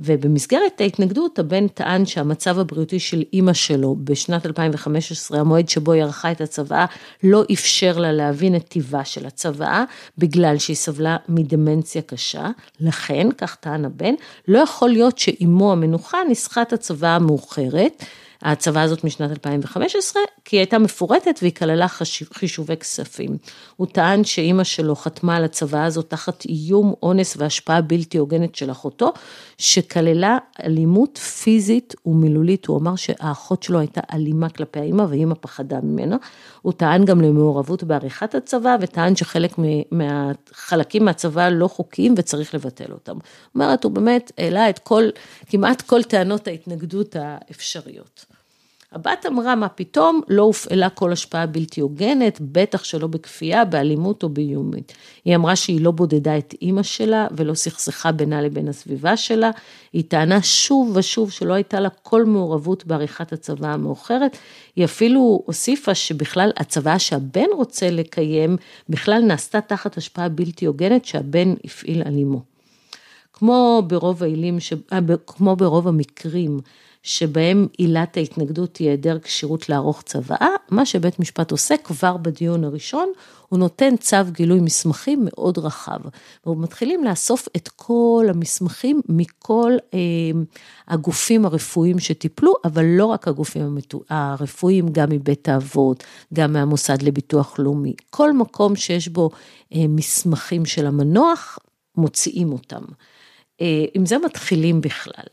ובמסגרת 0.00 0.80
ההתנגדות, 0.80 1.38
הבן 1.38 1.68
טען 1.68 2.06
שהמצב 2.06 2.58
הבריאותי 2.58 3.00
של 3.00 3.22
אימא 3.32 3.52
שלו 3.52 3.96
בשנת 4.04 4.46
2015, 4.46 5.40
המועד 5.40 5.68
שבו 5.68 5.92
היא 5.92 6.02
ערכה 6.02 6.32
את 6.32 6.40
הצוואה, 6.40 6.86
לא 7.22 7.44
אפשר 7.52 7.98
לה 7.98 8.12
להבין 8.12 8.56
את 8.56 8.68
טיבה 8.68 9.04
של 9.04 9.26
הצוואה, 9.26 9.84
בגלל 10.18 10.58
שהיא 10.58 10.76
סבלה 10.76 11.16
מדמנציה 11.28 12.02
קשה. 12.02 12.50
לכן, 12.80 13.28
כך 13.38 13.54
טען 13.54 13.84
הבן, 13.84 14.14
לא 14.48 14.58
יכול 14.58 14.90
להיות 14.90 15.18
שאימו 15.18 15.72
המנוחה 15.72 16.18
ניסחה 16.28 16.62
את 16.62 16.72
הצוואה 16.72 17.16
המאוחרת. 17.16 18.04
ההצבה 18.42 18.82
הזאת 18.82 19.04
משנת 19.04 19.30
2015, 19.30 20.22
כי 20.44 20.56
היא 20.56 20.60
הייתה 20.60 20.78
מפורטת 20.78 21.38
והיא 21.42 21.52
כללה 21.52 21.86
חישובי 22.32 22.76
כספים. 22.76 23.36
הוא 23.76 23.86
טען 23.86 24.24
שאימא 24.24 24.64
שלו 24.64 24.96
חתמה 24.96 25.36
על 25.36 25.44
הצוואה 25.44 25.84
הזאת 25.84 26.10
תחת 26.10 26.44
איום, 26.44 26.94
אונס 27.02 27.36
והשפעה 27.36 27.80
בלתי 27.80 28.18
הוגנת 28.18 28.54
של 28.54 28.70
אחותו, 28.70 29.12
שכללה 29.58 30.38
אלימות 30.64 31.18
פיזית 31.18 31.94
ומילולית. 32.06 32.66
הוא 32.66 32.78
אמר 32.78 32.96
שהאחות 32.96 33.62
שלו 33.62 33.78
הייתה 33.78 34.00
אלימה 34.12 34.48
כלפי 34.48 34.80
האימא 34.80 35.02
והאימא 35.02 35.34
פחדה 35.40 35.80
ממנה. 35.82 36.16
הוא 36.62 36.72
טען 36.72 37.04
גם 37.04 37.20
למעורבות 37.20 37.84
בעריכת 37.84 38.34
הצבא 38.34 38.76
וטען 38.80 39.16
שחלק 39.16 39.54
מהחלקים 39.90 41.04
מהצבא 41.04 41.48
לא 41.48 41.68
חוקיים 41.68 42.14
וצריך 42.16 42.54
לבטל 42.54 42.92
אותם. 42.92 43.14
זאת 43.14 43.54
אומרת, 43.54 43.84
הוא 43.84 43.92
באמת 43.92 44.32
העלה 44.38 44.70
את 44.70 44.78
כל, 44.78 45.04
כמעט 45.46 45.82
כל 45.82 46.02
טענות 46.02 46.48
ההתנגדות 46.48 47.16
האפשריות. 47.18 48.27
הבת 48.92 49.26
אמרה, 49.26 49.54
מה 49.54 49.68
פתאום, 49.68 50.20
לא 50.28 50.42
הופעלה 50.42 50.90
כל 50.90 51.12
השפעה 51.12 51.46
בלתי 51.46 51.80
הוגנת, 51.80 52.38
בטח 52.40 52.84
שלא 52.84 53.06
בכפייה, 53.06 53.64
באלימות 53.64 54.22
או 54.22 54.28
באיומית. 54.28 54.92
היא 55.24 55.36
אמרה 55.36 55.56
שהיא 55.56 55.80
לא 55.80 55.90
בודדה 55.90 56.38
את 56.38 56.54
אימא 56.62 56.82
שלה 56.82 57.26
ולא 57.36 57.54
סכסכה 57.54 58.12
בינה 58.12 58.42
לבין 58.42 58.68
הסביבה 58.68 59.16
שלה. 59.16 59.50
היא 59.92 60.04
טענה 60.08 60.42
שוב 60.42 60.92
ושוב 60.94 61.30
שלא 61.30 61.52
הייתה 61.52 61.80
לה 61.80 61.88
כל 62.02 62.24
מעורבות 62.24 62.86
בעריכת 62.86 63.32
הצבא 63.32 63.68
המאוחרת. 63.68 64.36
היא 64.76 64.84
אפילו 64.84 65.42
הוסיפה 65.46 65.94
שבכלל 65.94 66.50
הצבא 66.56 66.98
שהבן 66.98 67.48
רוצה 67.56 67.90
לקיים, 67.90 68.56
בכלל 68.88 69.22
נעשתה 69.22 69.60
תחת 69.60 69.96
השפעה 69.96 70.28
בלתי 70.28 70.66
הוגנת 70.66 71.04
שהבן 71.04 71.54
הפעיל 71.64 72.02
על 72.06 72.14
אימו. 72.16 72.40
כמו 73.32 73.82
ברוב 73.86 74.22
העילים, 74.22 74.58
אה, 74.92 74.98
כמו 75.26 75.56
ברוב 75.56 75.88
המקרים 75.88 76.60
שבהם 77.02 77.66
עילת 77.78 78.16
ההתנגדות 78.16 78.76
היא 78.76 78.88
היעדר 78.88 79.18
כשירות 79.18 79.68
לערוך 79.68 80.02
צוואה, 80.02 80.48
מה 80.70 80.86
שבית 80.86 81.18
משפט 81.18 81.50
עושה 81.50 81.76
כבר 81.76 82.16
בדיון 82.16 82.64
הראשון, 82.64 83.12
הוא 83.48 83.58
נותן 83.58 83.96
צו 83.96 84.16
גילוי 84.30 84.60
מסמכים 84.60 85.20
מאוד 85.24 85.58
רחב. 85.58 85.98
ומתחילים 86.46 87.04
לאסוף 87.04 87.48
את 87.56 87.68
כל 87.76 88.26
המסמכים 88.28 89.00
מכל 89.08 89.72
אה, 89.94 89.98
הגופים 90.88 91.46
הרפואיים 91.46 91.98
שטיפלו, 91.98 92.54
אבל 92.64 92.84
לא 92.84 93.06
רק 93.06 93.28
הגופים 93.28 93.78
הרפואיים, 94.10 94.88
גם 94.88 95.08
מבית 95.10 95.48
האבות, 95.48 96.04
גם 96.34 96.52
מהמוסד 96.52 97.02
לביטוח 97.02 97.58
לאומי. 97.58 97.94
כל 98.10 98.32
מקום 98.32 98.76
שיש 98.76 99.08
בו 99.08 99.30
אה, 99.74 99.84
מסמכים 99.88 100.66
של 100.66 100.86
המנוח, 100.86 101.58
מוציאים 101.96 102.52
אותם. 102.52 102.82
אה, 103.60 103.84
עם 103.94 104.06
זה 104.06 104.18
מתחילים 104.18 104.80
בכלל. 104.80 105.24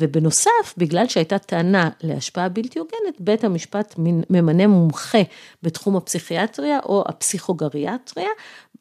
ובנוסף, 0.00 0.74
בגלל 0.76 1.08
שהייתה 1.08 1.38
טענה 1.38 1.90
להשפעה 2.02 2.48
בלתי 2.48 2.78
הוגנת, 2.78 3.20
בית 3.20 3.44
המשפט 3.44 3.94
ממנה 4.30 4.66
מומחה 4.66 5.22
בתחום 5.62 5.96
הפסיכיאטריה 5.96 6.78
או 6.84 7.04
הפסיכוגריאטריה, 7.08 8.28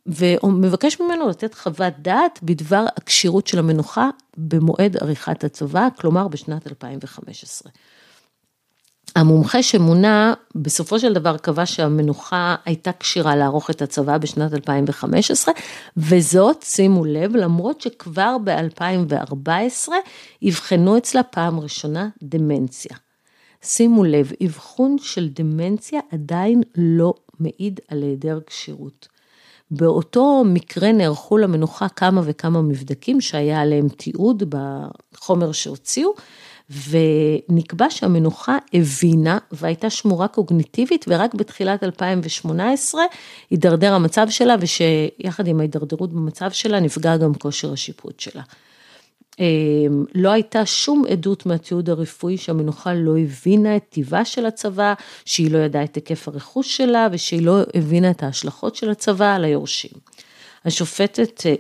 ומבקש 0.06 1.02
ממנו 1.02 1.30
לתת 1.30 1.54
חוות 1.54 1.94
דעת 2.00 2.40
בדבר 2.44 2.86
הכשירות 2.98 3.48
של 3.48 3.60
המנוחה 3.60 4.10
במועד 4.38 4.98
עריכת 4.98 5.44
הצבא, 5.44 5.88
כלומר 6.00 6.28
בשנת 6.28 6.68
2015. 6.68 7.72
המומחה 9.16 9.64
שמונה, 9.64 10.34
בסופו 10.56 11.00
של 11.00 11.14
דבר 11.14 11.38
קבע 11.38 11.66
שהמנוחה 11.66 12.56
הייתה 12.66 12.92
כשירה 13.00 13.36
לערוך 13.36 13.70
את 13.70 13.82
הצבא 13.82 14.18
בשנת 14.18 14.54
2015, 14.54 15.54
וזאת, 15.98 16.64
שימו 16.64 17.06
לב, 17.06 17.36
למרות 17.36 17.82
שכבר 17.82 18.38
ב-2014 18.44 19.90
אבחנו 20.48 20.98
אצלה 20.98 21.24
פעם 21.24 21.60
ראשונה 21.60 22.10
דמנציה. 22.24 22.96
שימו 23.64 24.04
לב, 24.04 24.32
אבחון 24.46 24.96
של 25.00 25.30
דמנציה 25.30 26.00
עדיין 26.12 26.62
לא 26.76 27.14
מעיד 27.40 27.80
על 27.88 28.04
היעדר 28.04 28.40
כשירות. 28.48 29.08
באותו 29.72 30.44
מקרה 30.46 30.92
נערכו 30.92 31.38
למנוחה 31.38 31.90
כמה 31.90 32.22
וכמה 32.24 32.62
מבדקים 32.62 33.22
שהיה 33.22 33.62
עליהם 33.62 33.90
תיעוד 33.90 34.44
בחומר 34.50 35.52
שהוציאו, 35.52 36.14
ונקבע 36.70 37.90
שהמנוחה 37.90 38.58
הבינה 38.74 39.38
והייתה 39.52 39.90
שמורה 39.90 40.28
קוגניטיבית, 40.28 41.06
ורק 41.08 41.34
בתחילת 41.34 41.84
2018 41.84 43.02
הידרדר 43.50 43.94
המצב 43.94 44.28
שלה, 44.30 44.56
ושיחד 44.60 45.48
עם 45.48 45.60
ההידרדרות 45.60 46.14
במצב 46.14 46.52
שלה 46.52 46.80
נפגע 46.80 47.18
גם 47.18 47.34
כושר 47.34 47.74
השיפוט 47.74 48.20
שלה. 48.20 48.42
אמ, 49.40 50.06
לא 50.16 50.30
הייתה 50.30 50.66
שום 50.66 51.04
עדות 51.10 51.46
מהתיעוד 51.46 51.90
הרפואי 51.90 52.38
שהמנוחה 52.38 52.94
לא 52.94 53.18
הבינה 53.18 53.76
את 53.76 53.84
טיבה 53.90 54.26
של 54.26 54.46
הצבא, 54.46 54.94
שהיא 55.26 55.52
לא 55.52 55.58
ידעה 55.58 55.84
את 55.84 55.96
היקף 55.96 56.28
הרכוש 56.28 56.78
שלה 56.78 57.08
ושהיא 57.12 57.42
לא 57.42 57.60
הבינה 57.74 58.12
את 58.12 58.24
ההשלכות 58.24 58.76
של 58.76 58.90
הצבא 58.90 59.36
על 59.36 59.44
היורשים. 59.44 59.92
השופטת 60.66 61.46
אה, 61.46 61.54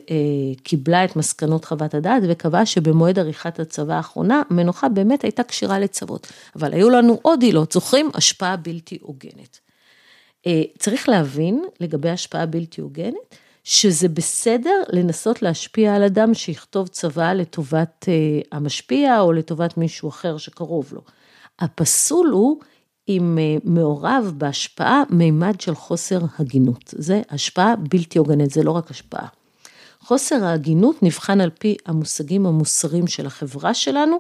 קיבלה 0.63 1.05
את 1.05 1.15
מסקנות 1.15 1.65
חוות 1.65 1.93
הדעת 1.93 2.23
וקבעה 2.29 2.65
שבמועד 2.65 3.19
עריכת 3.19 3.59
הצבא 3.59 3.93
האחרונה, 3.93 4.41
המנוחה 4.49 4.89
באמת 4.89 5.23
הייתה 5.23 5.43
כשירה 5.43 5.79
לצוות. 5.79 6.27
אבל 6.55 6.73
היו 6.73 6.89
לנו 6.89 7.19
עוד 7.21 7.41
עילות, 7.41 7.71
זוכרים? 7.71 8.09
השפעה 8.13 8.55
בלתי 8.55 8.97
הוגנת. 9.01 9.59
אה, 10.47 10.61
צריך 10.77 11.09
להבין 11.09 11.63
לגבי 11.79 12.09
השפעה 12.09 12.45
בלתי 12.45 12.81
הוגנת, 12.81 13.35
שזה 13.63 14.09
בסדר 14.09 14.81
לנסות 14.89 15.41
להשפיע 15.41 15.95
על 15.95 16.03
אדם 16.03 16.33
שיכתוב 16.33 16.87
צבא 16.87 17.33
לטובת 17.33 18.05
אה, 18.07 18.13
המשפיע 18.51 19.19
או 19.19 19.33
לטובת 19.33 19.77
מישהו 19.77 20.09
אחר 20.09 20.37
שקרוב 20.37 20.93
לו. 20.93 21.01
הפסול 21.59 22.27
הוא 22.27 22.59
אם 23.09 23.37
אה, 23.41 23.57
מעורב 23.63 24.33
בהשפעה 24.37 25.03
מימד 25.09 25.61
של 25.61 25.75
חוסר 25.75 26.19
הגינות. 26.39 26.93
זה 26.97 27.21
השפעה 27.29 27.75
בלתי 27.75 28.19
הוגנת, 28.19 28.49
זה 28.49 28.63
לא 28.63 28.71
רק 28.71 28.91
השפעה. 28.91 29.27
חוסר 29.99 30.45
ההגינות 30.45 31.03
נבחן 31.03 31.41
על 31.41 31.49
פי 31.59 31.75
המושגים 31.85 32.45
המוסריים 32.45 33.07
של 33.07 33.25
החברה 33.25 33.73
שלנו, 33.73 34.17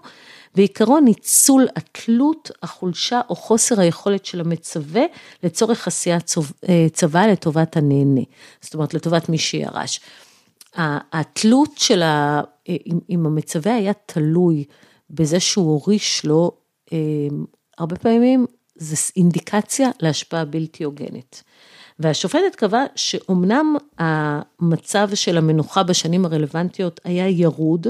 ועיקרון 0.55 1.05
ניצול 1.05 1.67
התלות, 1.75 2.51
החולשה 2.63 3.21
או 3.29 3.35
חוסר 3.35 3.79
היכולת 3.79 4.25
של 4.25 4.39
המצווה 4.39 5.03
לצורך 5.43 5.87
עשיית 5.87 6.33
אה, 6.69 6.87
צבא 6.93 7.25
לטובת 7.25 7.77
הנהנה, 7.77 8.21
זאת 8.61 8.73
אומרת 8.73 8.93
לטובת 8.93 9.29
מי 9.29 9.37
שירש. 9.37 9.99
התלות 11.13 11.77
של 11.77 12.01
ה... 12.01 12.41
אה, 12.69 12.75
אם 13.09 13.25
המצווה 13.25 13.75
היה 13.75 13.93
תלוי 14.05 14.63
בזה 15.09 15.39
שהוא 15.39 15.65
הוריש 15.65 16.25
לו, 16.25 16.51
הרבה 17.77 17.95
פעמים 17.95 18.45
זה 18.79 18.95
אינדיקציה 19.15 19.89
להשפעה 19.99 20.45
בלתי 20.45 20.83
הוגנת. 20.83 21.43
והשופטת 21.99 22.55
קבעה 22.55 22.83
שאומנם 22.95 23.75
המצב 23.97 25.09
של 25.13 25.37
המנוחה 25.37 25.83
בשנים 25.83 26.25
הרלוונטיות 26.25 26.99
היה 27.03 27.27
ירוד, 27.27 27.87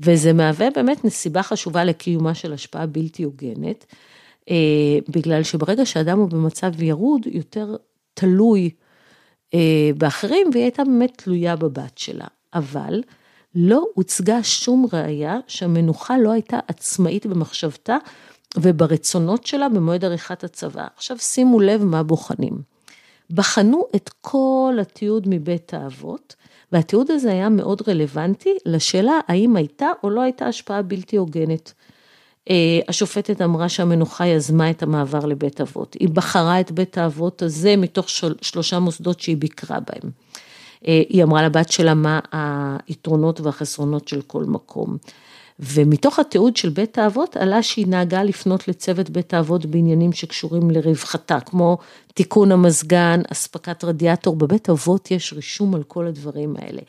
וזה 0.00 0.32
מהווה 0.32 0.70
באמת 0.70 1.04
נסיבה 1.04 1.42
חשובה 1.42 1.84
לקיומה 1.84 2.34
של 2.34 2.52
השפעה 2.52 2.86
בלתי 2.86 3.22
הוגנת, 3.22 3.86
אה, 4.50 4.54
בגלל 5.08 5.42
שברגע 5.42 5.86
שאדם 5.86 6.18
הוא 6.18 6.28
במצב 6.30 6.82
ירוד, 6.82 7.26
יותר 7.26 7.76
תלוי 8.14 8.70
אה, 9.54 9.90
באחרים, 9.98 10.50
והיא 10.52 10.62
הייתה 10.62 10.84
באמת 10.84 11.12
תלויה 11.16 11.56
בבת 11.56 11.98
שלה. 11.98 12.26
אבל 12.54 13.02
לא 13.54 13.84
הוצגה 13.94 14.42
שום 14.42 14.86
ראייה 14.92 15.38
שהמנוחה 15.46 16.18
לא 16.18 16.32
הייתה 16.32 16.58
עצמאית 16.68 17.26
במחשבתה 17.26 17.96
וברצונות 18.56 19.46
שלה 19.46 19.68
במועד 19.68 20.04
עריכת 20.04 20.44
הצבא. 20.44 20.86
עכשיו 20.96 21.18
שימו 21.18 21.60
לב 21.60 21.84
מה 21.84 22.02
בוחנים. 22.02 22.62
בחנו 23.30 23.84
את 23.96 24.10
כל 24.20 24.78
התיעוד 24.80 25.24
מבית 25.26 25.74
האבות, 25.74 26.34
והתיעוד 26.72 27.10
הזה 27.10 27.30
היה 27.30 27.48
מאוד 27.48 27.82
רלוונטי 27.88 28.54
לשאלה 28.66 29.20
האם 29.28 29.56
הייתה 29.56 29.86
או 30.02 30.10
לא 30.10 30.20
הייתה 30.20 30.46
השפעה 30.46 30.82
בלתי 30.82 31.16
הוגנת. 31.16 31.72
אה, 32.50 32.80
השופטת 32.88 33.42
אמרה 33.42 33.68
שהמנוחה 33.68 34.26
יזמה 34.26 34.70
את 34.70 34.82
המעבר 34.82 35.26
לבית 35.26 35.60
אבות. 35.60 35.96
היא 36.00 36.08
בחרה 36.08 36.60
את 36.60 36.72
בית 36.72 36.98
האבות 36.98 37.42
הזה 37.42 37.76
מתוך 37.76 38.08
שלושה 38.42 38.78
מוסדות 38.78 39.20
שהיא 39.20 39.36
ביקרה 39.36 39.78
בהם. 39.80 40.10
אה, 40.88 41.02
היא 41.08 41.22
אמרה 41.22 41.42
לבת 41.42 41.72
שלה 41.72 41.94
מה 41.94 42.20
היתרונות 42.88 43.40
והחסרונות 43.40 44.08
של 44.08 44.22
כל 44.22 44.44
מקום. 44.44 44.96
ומתוך 45.62 46.18
התיעוד 46.18 46.56
של 46.56 46.68
בית 46.68 46.98
האבות 46.98 47.36
עלה 47.36 47.62
שהיא 47.62 47.86
נהגה 47.86 48.22
לפנות 48.22 48.68
לצוות 48.68 49.10
בית 49.10 49.34
האבות 49.34 49.66
בעניינים 49.66 50.12
שקשורים 50.12 50.70
לרווחתה, 50.70 51.40
כמו 51.40 51.78
תיקון 52.14 52.52
המזגן, 52.52 53.20
אספקת 53.32 53.84
רדיאטור, 53.84 54.36
בבית 54.36 54.70
אבות 54.70 55.10
יש 55.10 55.32
רישום 55.32 55.74
על 55.74 55.82
כל 55.82 56.06
הדברים 56.06 56.54
האלה. 56.58 56.80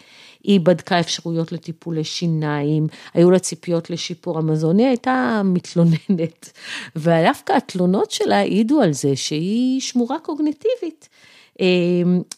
היא 0.43 0.59
בדקה 0.59 0.99
אפשרויות 0.99 1.51
לטיפולי 1.51 2.03
שיניים, 2.03 2.87
היו 3.13 3.31
לה 3.31 3.39
ציפיות 3.39 3.89
לשיפור 3.89 4.37
המזון, 4.37 4.79
היא 4.79 4.87
הייתה 4.87 5.41
מתלוננת, 5.45 6.51
ודווקא 6.95 7.53
התלונות 7.53 8.11
שלה 8.11 8.39
העידו 8.39 8.81
על 8.81 8.93
זה 8.93 9.15
שהיא 9.15 9.81
שמורה 9.81 10.19
קוגניטיבית. 10.19 11.09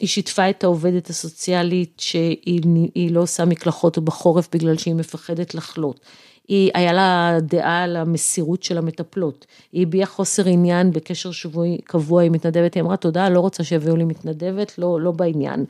היא 0.00 0.08
שיתפה 0.08 0.50
את 0.50 0.64
העובדת 0.64 1.10
הסוציאלית 1.10 2.00
שהיא 2.00 3.10
לא 3.10 3.20
עושה 3.20 3.44
מקלחות 3.44 3.98
בחורף 3.98 4.48
בגלל 4.52 4.76
שהיא 4.76 4.94
מפחדת 4.94 5.54
לחלות. 5.54 6.00
היא, 6.48 6.70
היה 6.74 6.92
לה 6.92 7.38
דעה 7.42 7.82
על 7.82 7.96
המסירות 7.96 8.62
של 8.62 8.78
המטפלות. 8.78 9.46
היא 9.72 9.82
הביעה 9.82 10.06
חוסר 10.06 10.46
עניין 10.46 10.90
בקשר 10.90 11.30
שבועי 11.30 11.78
קבוע 11.84 12.22
עם 12.22 12.32
מתנדבת, 12.32 12.74
היא 12.74 12.82
אמרה 12.82 12.96
תודה, 12.96 13.28
לא 13.28 13.40
רוצה 13.40 13.64
שיביאו 13.64 13.96
לי 13.96 14.04
מתנדבת, 14.04 14.78
לא, 14.78 15.00
לא 15.00 15.10
בעניין. 15.10 15.64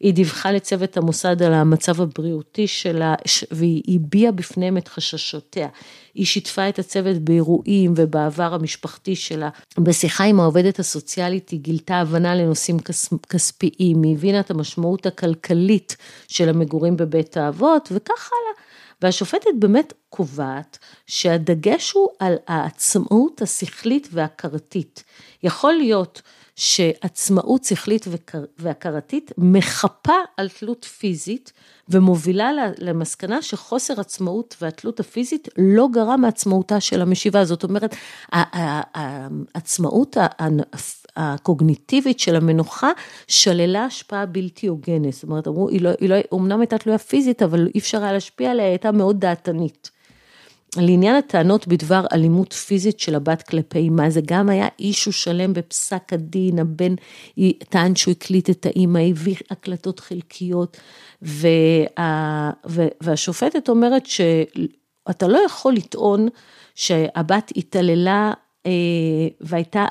היא 0.00 0.14
דיווחה 0.14 0.52
לצוות 0.52 0.96
המוסד 0.96 1.42
על 1.42 1.54
המצב 1.54 2.00
הבריאותי 2.00 2.66
שלה, 2.66 3.14
והיא 3.50 3.82
הביעה 3.88 4.32
בפניהם 4.32 4.76
את 4.76 4.88
חששותיה. 4.88 5.68
היא 6.14 6.26
שיתפה 6.26 6.68
את 6.68 6.78
הצוות 6.78 7.16
באירועים 7.16 7.94
ובעבר 7.96 8.54
המשפחתי 8.54 9.16
שלה. 9.16 9.48
בשיחה 9.78 10.24
עם 10.24 10.40
העובדת 10.40 10.78
הסוציאלית 10.78 11.50
היא 11.50 11.60
גילתה 11.60 11.96
הבנה 11.96 12.34
לנושאים 12.34 12.76
כספיים, 13.28 14.02
היא 14.02 14.16
הבינה 14.16 14.40
את 14.40 14.50
המשמעות 14.50 15.06
הכלכלית 15.06 15.96
של 16.28 16.48
המגורים 16.48 16.96
בבית 16.96 17.36
האבות, 17.36 17.88
וכך 17.92 18.30
הלאה. 18.32 18.49
והשופטת 19.02 19.50
באמת 19.58 19.92
קובעת 20.08 20.78
שהדגש 21.06 21.92
הוא 21.92 22.08
על 22.18 22.34
העצמאות 22.46 23.42
השכלית 23.42 24.08
והכרתית. 24.12 25.04
יכול 25.42 25.72
להיות 25.72 26.22
שעצמאות 26.56 27.64
שכלית 27.64 28.06
והכרתית 28.58 29.32
מחפה 29.38 30.16
על 30.36 30.48
תלות 30.48 30.84
פיזית 30.84 31.52
ומובילה 31.88 32.50
למסקנה 32.78 33.42
שחוסר 33.42 34.00
עצמאות 34.00 34.56
והתלות 34.60 35.00
הפיזית 35.00 35.48
לא 35.58 35.88
גרם 35.92 36.20
מעצמאותה 36.20 36.80
של 36.80 37.02
המשיבה. 37.02 37.44
זאת 37.44 37.64
אומרת, 37.64 37.94
העצמאות 38.32 40.16
הקוגניטיבית 41.20 42.20
של 42.20 42.36
המנוחה 42.36 42.90
שללה 43.28 43.84
השפעה 43.84 44.26
בלתי 44.26 44.66
הוגנת. 44.66 45.12
זאת 45.12 45.22
אומרת, 45.22 45.48
אמרו, 45.48 45.68
היא 45.68 45.80
לא, 45.80 45.90
היא 46.00 46.08
לא, 46.08 46.16
אומנם 46.32 46.60
הייתה 46.60 46.78
תלויה 46.78 46.98
פיזית, 46.98 47.42
אבל 47.42 47.68
אי 47.74 47.78
אפשר 47.80 48.02
היה 48.02 48.12
להשפיע 48.12 48.50
עליה, 48.50 48.64
היא 48.64 48.70
הייתה 48.70 48.92
מאוד 48.92 49.20
דעתנית. 49.20 49.90
לעניין 50.76 51.16
הטענות 51.16 51.68
בדבר 51.68 52.04
אלימות 52.12 52.52
פיזית 52.52 53.00
של 53.00 53.14
הבת 53.14 53.42
כלפי 53.42 53.78
אימה, 53.78 54.10
זה 54.10 54.20
גם 54.26 54.48
היה 54.48 54.68
אישו 54.78 55.12
שלם 55.12 55.52
בפסק 55.52 56.12
הדין, 56.12 56.58
הבן 56.58 56.94
טען 57.68 57.96
שהוא 57.96 58.12
הקליט 58.12 58.50
את 58.50 58.66
האימא, 58.66 58.98
הביא 58.98 59.36
הקלטות 59.50 60.00
חלקיות, 60.00 60.76
וה, 61.22 62.50
והשופטת 63.00 63.68
אומרת 63.68 64.06
שאתה 64.06 65.28
לא 65.28 65.38
יכול 65.46 65.72
לטעון 65.72 66.28
שהבת 66.74 67.52
התעללה 67.56 68.32
והייתה 69.40 69.86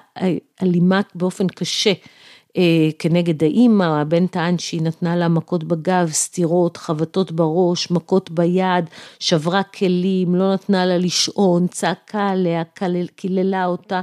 אלימה 0.61 1.01
באופן 1.15 1.47
קשה. 1.47 1.93
אה, 2.57 2.89
כנגד 2.99 3.43
האימא, 3.43 3.83
הבן 3.83 4.27
טען 4.27 4.57
שהיא 4.57 4.81
נתנה 4.81 5.15
לה 5.15 5.27
מכות 5.27 5.63
בגב, 5.63 6.09
סטירות, 6.11 6.77
חבטות 6.77 7.31
בראש, 7.31 7.91
מכות 7.91 8.31
ביד, 8.31 8.85
שברה 9.19 9.63
כלים, 9.63 10.35
לא 10.35 10.53
נתנה 10.53 10.85
לה 10.85 10.97
לשעון, 10.97 11.67
צעקה 11.67 12.27
עליה, 12.27 12.63
קיללה 13.15 13.65
אותה. 13.65 14.01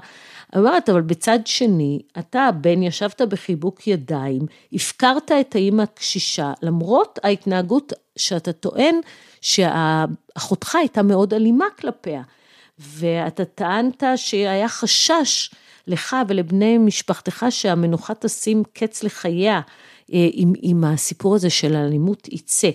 אומרת, 0.57 0.89
אבל 0.89 1.01
בצד 1.01 1.39
שני, 1.45 2.03
אתה 2.19 2.43
הבן, 2.43 2.83
ישבת 2.83 3.23
בחיבוק 3.23 3.87
ידיים, 3.87 4.43
הפקרת 4.73 5.33
את 5.33 5.55
האימא 5.55 5.83
הקשישה, 5.83 6.53
למרות 6.63 7.19
ההתנהגות 7.23 7.93
שאתה 8.17 8.53
טוען 8.53 9.01
שאחותך 9.41 10.75
הייתה 10.75 11.03
מאוד 11.03 11.35
אלימה 11.35 11.67
כלפיה. 11.81 12.23
ואתה 12.79 13.45
טענת 13.45 14.03
שהיה 14.17 14.69
חשש 14.69 15.51
לך 15.87 16.17
ולבני 16.29 16.79
משפחתך 16.79 17.47
שהמנוחה 17.51 18.15
תשים 18.15 18.63
קץ 18.73 19.03
לחייה, 19.03 19.61
אה, 20.13 20.29
אם 20.63 20.85
הסיפור 20.85 21.35
הזה 21.35 21.51
של 21.51 21.77
האלימות 21.77 22.29
יצא. 22.29 22.71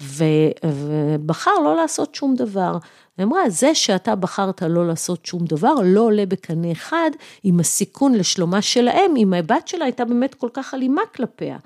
ובחר 0.00 1.54
לא 1.64 1.76
לעשות 1.76 2.14
שום 2.14 2.34
דבר. 2.34 2.78
ואמרה, 3.18 3.50
זה 3.50 3.74
שאתה 3.74 4.14
בחרת 4.14 4.62
לא 4.62 4.86
לעשות 4.86 5.26
שום 5.26 5.44
דבר, 5.44 5.74
לא 5.84 6.00
עולה 6.00 6.26
בקנה 6.26 6.72
אחד 6.72 7.10
עם 7.42 7.60
הסיכון 7.60 8.14
לשלומה 8.14 8.62
של 8.62 8.88
האם, 8.88 9.14
אם 9.16 9.34
הבת 9.34 9.68
שלה 9.68 9.84
הייתה 9.84 10.04
באמת 10.04 10.34
כל 10.34 10.48
כך 10.52 10.74
אלימה 10.74 11.02
כלפיה. 11.14 11.58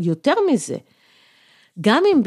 יותר 0.00 0.34
מזה, 0.52 0.76
גם 1.80 2.02
אם 2.12 2.20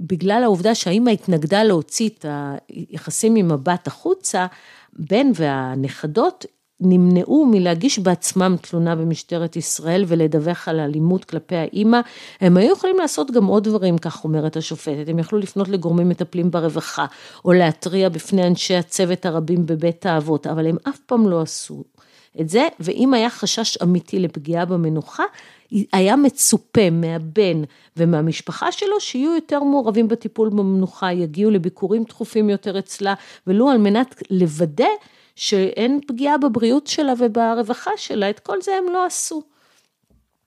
בגלל 0.00 0.40
העובדה 0.44 0.74
שהאימא 0.74 1.10
התנגדה 1.10 1.62
להוציא 1.62 2.08
את 2.08 2.26
היחסים 2.68 3.36
עם 3.36 3.52
הבת 3.52 3.86
החוצה, 3.86 4.46
בן 4.92 5.26
והנכדות 5.34 6.46
נמנעו 6.84 7.46
מלהגיש 7.46 7.98
בעצמם 7.98 8.56
תלונה 8.60 8.96
במשטרת 8.96 9.56
ישראל 9.56 10.04
ולדווח 10.08 10.68
על 10.68 10.80
אלימות 10.80 11.24
כלפי 11.24 11.56
האימא, 11.56 12.00
הם 12.40 12.56
היו 12.56 12.72
יכולים 12.72 12.96
לעשות 12.98 13.30
גם 13.30 13.46
עוד 13.46 13.64
דברים, 13.64 13.98
כך 13.98 14.24
אומרת 14.24 14.56
השופטת, 14.56 15.08
הם 15.08 15.18
יכלו 15.18 15.38
לפנות 15.38 15.68
לגורמים 15.68 16.08
מטפלים 16.08 16.50
ברווחה, 16.50 17.06
או 17.44 17.52
להתריע 17.52 18.08
בפני 18.08 18.46
אנשי 18.46 18.74
הצוות 18.74 19.26
הרבים 19.26 19.66
בבית 19.66 20.06
האבות, 20.06 20.46
אבל 20.46 20.66
הם 20.66 20.76
אף 20.88 20.98
פעם 20.98 21.28
לא 21.28 21.40
עשו 21.40 21.84
את 22.40 22.48
זה, 22.48 22.68
ואם 22.80 23.14
היה 23.14 23.30
חשש 23.30 23.76
אמיתי 23.82 24.18
לפגיעה 24.18 24.64
במנוחה, 24.64 25.24
היה 25.92 26.16
מצופה 26.16 26.90
מהבן 26.90 27.62
ומהמשפחה 27.96 28.72
שלו 28.72 29.00
שיהיו 29.00 29.34
יותר 29.34 29.62
מעורבים 29.62 30.08
בטיפול 30.08 30.48
במנוחה, 30.48 31.12
יגיעו 31.12 31.50
לביקורים 31.50 32.04
תכופים 32.04 32.50
יותר 32.50 32.78
אצלה, 32.78 33.14
ולו 33.46 33.70
על 33.70 33.78
מנת 33.78 34.22
לוודא 34.30 34.88
שאין 35.36 36.00
פגיעה 36.06 36.38
בבריאות 36.38 36.86
שלה 36.86 37.12
וברווחה 37.18 37.90
שלה, 37.96 38.30
את 38.30 38.40
כל 38.40 38.62
זה 38.62 38.72
הם 38.76 38.84
לא 38.92 39.06
עשו. 39.06 39.42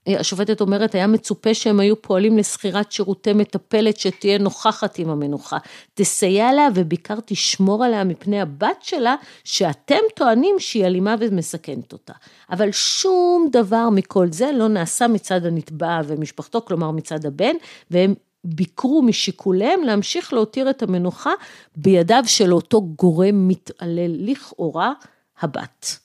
השופטת 0.07 0.61
אומרת, 0.61 0.95
היה 0.95 1.07
מצופה 1.07 1.53
שהם 1.53 1.79
היו 1.79 2.01
פועלים 2.01 2.37
לשכירת 2.37 2.91
שירותי 2.91 3.33
מטפלת 3.33 3.99
שתהיה 3.99 4.37
נוכחת 4.37 4.99
עם 4.99 5.09
המנוחה, 5.09 5.57
תסייע 5.93 6.53
לה 6.53 6.67
ובעיקר 6.75 7.15
תשמור 7.25 7.83
עליה 7.83 8.03
מפני 8.03 8.41
הבת 8.41 8.81
שלה, 8.81 9.15
שאתם 9.43 9.99
טוענים 10.15 10.55
שהיא 10.59 10.85
אלימה 10.85 11.15
ומסכנת 11.19 11.93
אותה. 11.93 12.13
אבל 12.51 12.71
שום 12.71 13.47
דבר 13.51 13.89
מכל 13.89 14.27
זה 14.31 14.51
לא 14.51 14.67
נעשה 14.67 15.07
מצד 15.07 15.45
הנתבע 15.45 16.01
ומשפחתו, 16.05 16.61
כלומר 16.65 16.91
מצד 16.91 17.25
הבן, 17.25 17.55
והם 17.91 18.13
ביקרו 18.43 19.01
משיקוליהם 19.01 19.83
להמשיך 19.83 20.33
להותיר 20.33 20.69
את 20.69 20.83
המנוחה 20.83 21.31
בידיו 21.75 22.23
של 22.25 22.53
אותו 22.53 22.81
גורם 22.81 23.47
מתעלל, 23.47 24.31
לכאורה 24.31 24.93
הבת. 25.39 25.99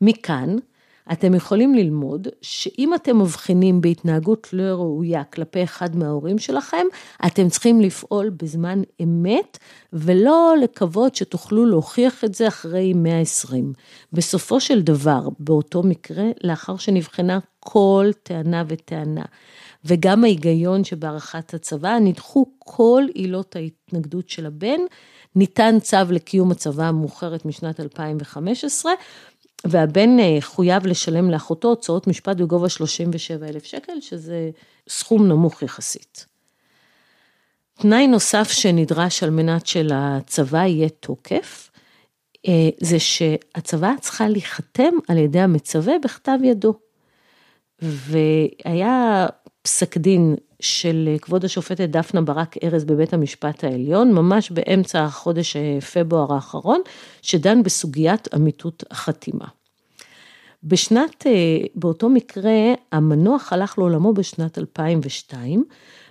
מכאן, 0.00 0.56
אתם 1.12 1.34
יכולים 1.34 1.74
ללמוד 1.74 2.28
שאם 2.42 2.94
אתם 2.94 3.18
מבחינים 3.18 3.80
בהתנהגות 3.80 4.48
לא 4.52 4.62
ראויה 4.62 5.24
כלפי 5.24 5.62
אחד 5.62 5.96
מההורים 5.96 6.38
שלכם, 6.38 6.86
אתם 7.26 7.48
צריכים 7.48 7.80
לפעול 7.80 8.30
בזמן 8.30 8.82
אמת 9.02 9.58
ולא 9.92 10.54
לקוות 10.62 11.14
שתוכלו 11.14 11.66
להוכיח 11.66 12.24
את 12.24 12.34
זה 12.34 12.48
אחרי 12.48 12.92
120. 12.92 13.72
בסופו 14.12 14.60
של 14.60 14.82
דבר, 14.82 15.28
באותו 15.38 15.82
מקרה, 15.82 16.24
לאחר 16.44 16.76
שנבחנה 16.76 17.38
כל 17.60 18.10
טענה 18.22 18.64
וטענה, 18.68 19.24
וגם 19.84 20.24
ההיגיון 20.24 20.84
שבהערכת 20.84 21.54
הצבא, 21.54 21.98
נדחו 21.98 22.46
כל 22.58 23.02
עילות 23.14 23.56
ההתנגדות 23.56 24.28
של 24.28 24.46
הבן, 24.46 24.80
ניתן 25.36 25.78
צו 25.80 25.96
לקיום 26.10 26.50
הצבא 26.50 26.84
המאוחרת 26.84 27.44
משנת 27.44 27.80
2015, 27.80 28.92
והבן 29.64 30.18
אה, 30.20 30.36
חויב 30.40 30.86
לשלם 30.86 31.30
לאחותו 31.30 31.68
הוצאות 31.68 32.06
משפט 32.06 32.36
בגובה 32.36 32.68
37 32.68 33.46
אלף 33.48 33.64
שקל, 33.64 34.00
שזה 34.00 34.50
סכום 34.88 35.28
נמוך 35.28 35.62
יחסית. 35.62 36.26
תנאי 37.74 38.06
נוסף 38.06 38.50
שנדרש 38.50 39.22
על 39.22 39.30
מנת 39.30 39.66
שלצבא 39.66 40.58
יהיה 40.58 40.88
תוקף, 40.88 41.70
אה, 42.48 42.68
זה 42.80 42.98
שהצבא 42.98 43.92
צריכה 44.00 44.28
להיחתם 44.28 44.92
על 45.08 45.18
ידי 45.18 45.40
המצווה 45.40 45.94
בכתב 46.04 46.38
ידו. 46.42 46.74
והיה 47.82 49.26
פסק 49.66 49.96
דין 49.96 50.36
של 50.60 51.16
כבוד 51.22 51.44
השופטת 51.44 51.88
דפנה 51.88 52.20
ברק 52.20 52.56
ארז 52.62 52.84
בבית 52.84 53.12
המשפט 53.12 53.64
העליון, 53.64 54.12
ממש 54.12 54.50
באמצע 54.50 55.04
החודש 55.04 55.56
פברואר 55.92 56.34
האחרון, 56.34 56.80
שדן 57.22 57.62
בסוגיית 57.62 58.34
אמיתות 58.34 58.84
החתימה. 58.90 59.44
בשנת, 60.64 61.26
אה, 61.26 61.32
באותו 61.74 62.08
מקרה, 62.08 62.52
המנוח 62.92 63.52
הלך 63.52 63.78
לעולמו 63.78 64.14
בשנת 64.14 64.58
2002, 64.58 65.64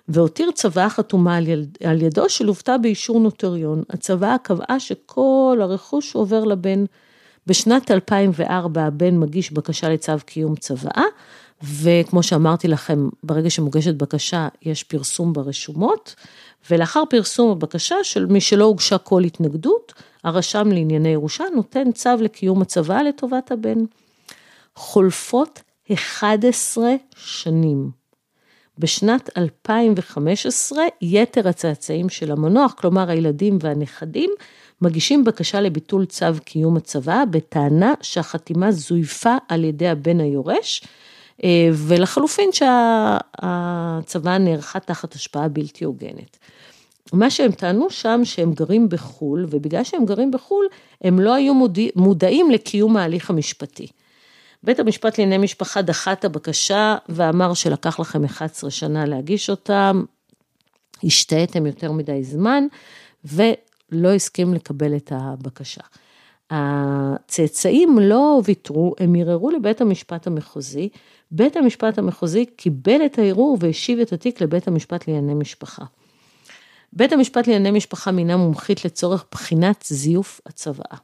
והותיר 0.08 0.52
צוואה 0.52 0.90
חתומה 0.90 1.38
על, 1.38 1.48
יד, 1.48 1.78
על 1.84 2.02
ידו 2.02 2.30
שלוותה 2.30 2.78
באישור 2.78 3.20
נוטריון. 3.20 3.84
הצוואה 3.90 4.38
קבעה 4.38 4.80
שכל 4.80 5.60
הרכוש 5.62 6.16
עובר 6.16 6.44
לבן. 6.44 6.86
בשנת 7.48 7.92
2004 7.92 8.84
הבן 8.84 9.18
מגיש 9.18 9.52
בקשה 9.52 9.90
לצו 9.90 10.12
קיום 10.26 10.56
צוואה, 10.56 11.04
וכמו 11.64 12.24
שאמרתי 12.24 12.68
לכם, 12.68 13.10
ברגע 13.24 13.50
שמוגשת 13.50 13.96
בקשה 13.96 14.48
יש 14.62 14.84
פרסום 14.84 15.34
ברשומות, 15.34 16.16
ולאחר 16.72 17.04
פרסום 17.10 17.52
הבקשה 17.52 17.96
של 18.04 18.26
מי 18.26 18.42
שלא 18.42 18.66
הוגשה 18.66 18.98
כל 18.98 19.24
התנגדות, 19.24 19.94
הרשם 20.24 20.72
לענייני 20.72 21.10
ירושה 21.10 21.44
נותן 21.56 21.92
צו 21.92 22.10
לקיום 22.20 22.62
הצוואה 22.62 23.04
לטובת 23.04 23.52
הבן. 23.52 23.78
חולפות 24.76 25.62
11 25.94 26.94
שנים. 27.16 27.92
בשנת 28.78 29.30
2015 29.38 30.84
יתר 31.02 31.48
הצאצאים 31.48 32.10
של 32.10 32.32
המנוח, 32.32 32.74
כלומר 32.74 33.10
הילדים 33.10 33.58
והנכדים, 33.62 34.30
מגישים 34.82 35.24
בקשה 35.24 35.62
לביטול 35.62 36.06
צו 36.06 36.26
קיום 36.46 36.78
הצבא 36.78 37.24
בטענה 37.32 37.94
שהחתימה 38.02 38.72
זויפה 38.72 39.36
על 39.50 39.64
ידי 39.64 39.88
הבן 39.88 40.20
היורש, 40.20 40.84
ולחלופין 41.74 42.50
שהצבא 42.52 44.38
נערכה 44.38 44.80
תחת 44.80 45.14
השפעה 45.16 45.48
בלתי 45.48 45.86
הוגנת. 45.86 46.38
מה 47.14 47.30
שהם 47.30 47.52
טענו 47.52 47.90
שם 47.90 48.22
שהם 48.24 48.54
גרים 48.54 48.90
בחו"ל, 48.90 49.46
ובגלל 49.50 49.84
שהם 49.84 50.06
גרים 50.06 50.32
בחו"ל, 50.32 50.66
הם 51.02 51.20
לא 51.20 51.34
היו 51.34 51.54
מודעים 51.96 52.52
לקיום 52.52 52.98
ההליך 52.98 53.30
המשפטי. 53.30 53.88
בית 54.64 54.80
המשפט 54.80 55.20
לענייני 55.20 55.44
משפחה 55.44 55.82
דחה 55.82 56.14
את 56.14 56.26
הבקשה 56.26 56.96
ואמר 57.10 57.54
שלקח 57.54 58.00
לכם 58.00 58.24
11 58.24 58.72
שנה 58.72 59.06
להגיש 59.06 59.50
אותם, 59.50 60.04
השתהיתם 61.04 61.66
יותר 61.66 61.92
מדי 61.92 62.24
זמן 62.24 62.64
ולא 63.26 64.14
הסכים 64.16 64.54
לקבל 64.54 64.96
את 64.96 65.12
הבקשה. 65.16 65.82
הצאצאים 66.56 68.00
לא 68.02 68.42
ויתרו, 68.46 68.96
הם 69.00 69.16
ערערו 69.16 69.52
לבית 69.52 69.82
המשפט 69.82 70.28
המחוזי, 70.28 70.90
בית 71.32 71.58
המשפט 71.58 71.98
המחוזי 71.98 72.46
קיבל 72.46 73.06
את 73.06 73.20
הערעור 73.20 73.58
והשיב 73.60 74.00
את 74.00 74.14
התיק 74.14 74.42
לבית 74.42 74.68
המשפט 74.68 75.08
לענייני 75.08 75.34
משפחה. 75.34 75.86
בית 76.94 77.14
המשפט 77.14 77.48
לענייני 77.48 77.78
משפחה 77.78 78.12
מינה 78.12 78.38
מומחית 78.38 78.86
לצורך 78.86 79.26
בחינת 79.32 79.84
זיוף 79.88 80.42
הצוואה, 80.46 80.98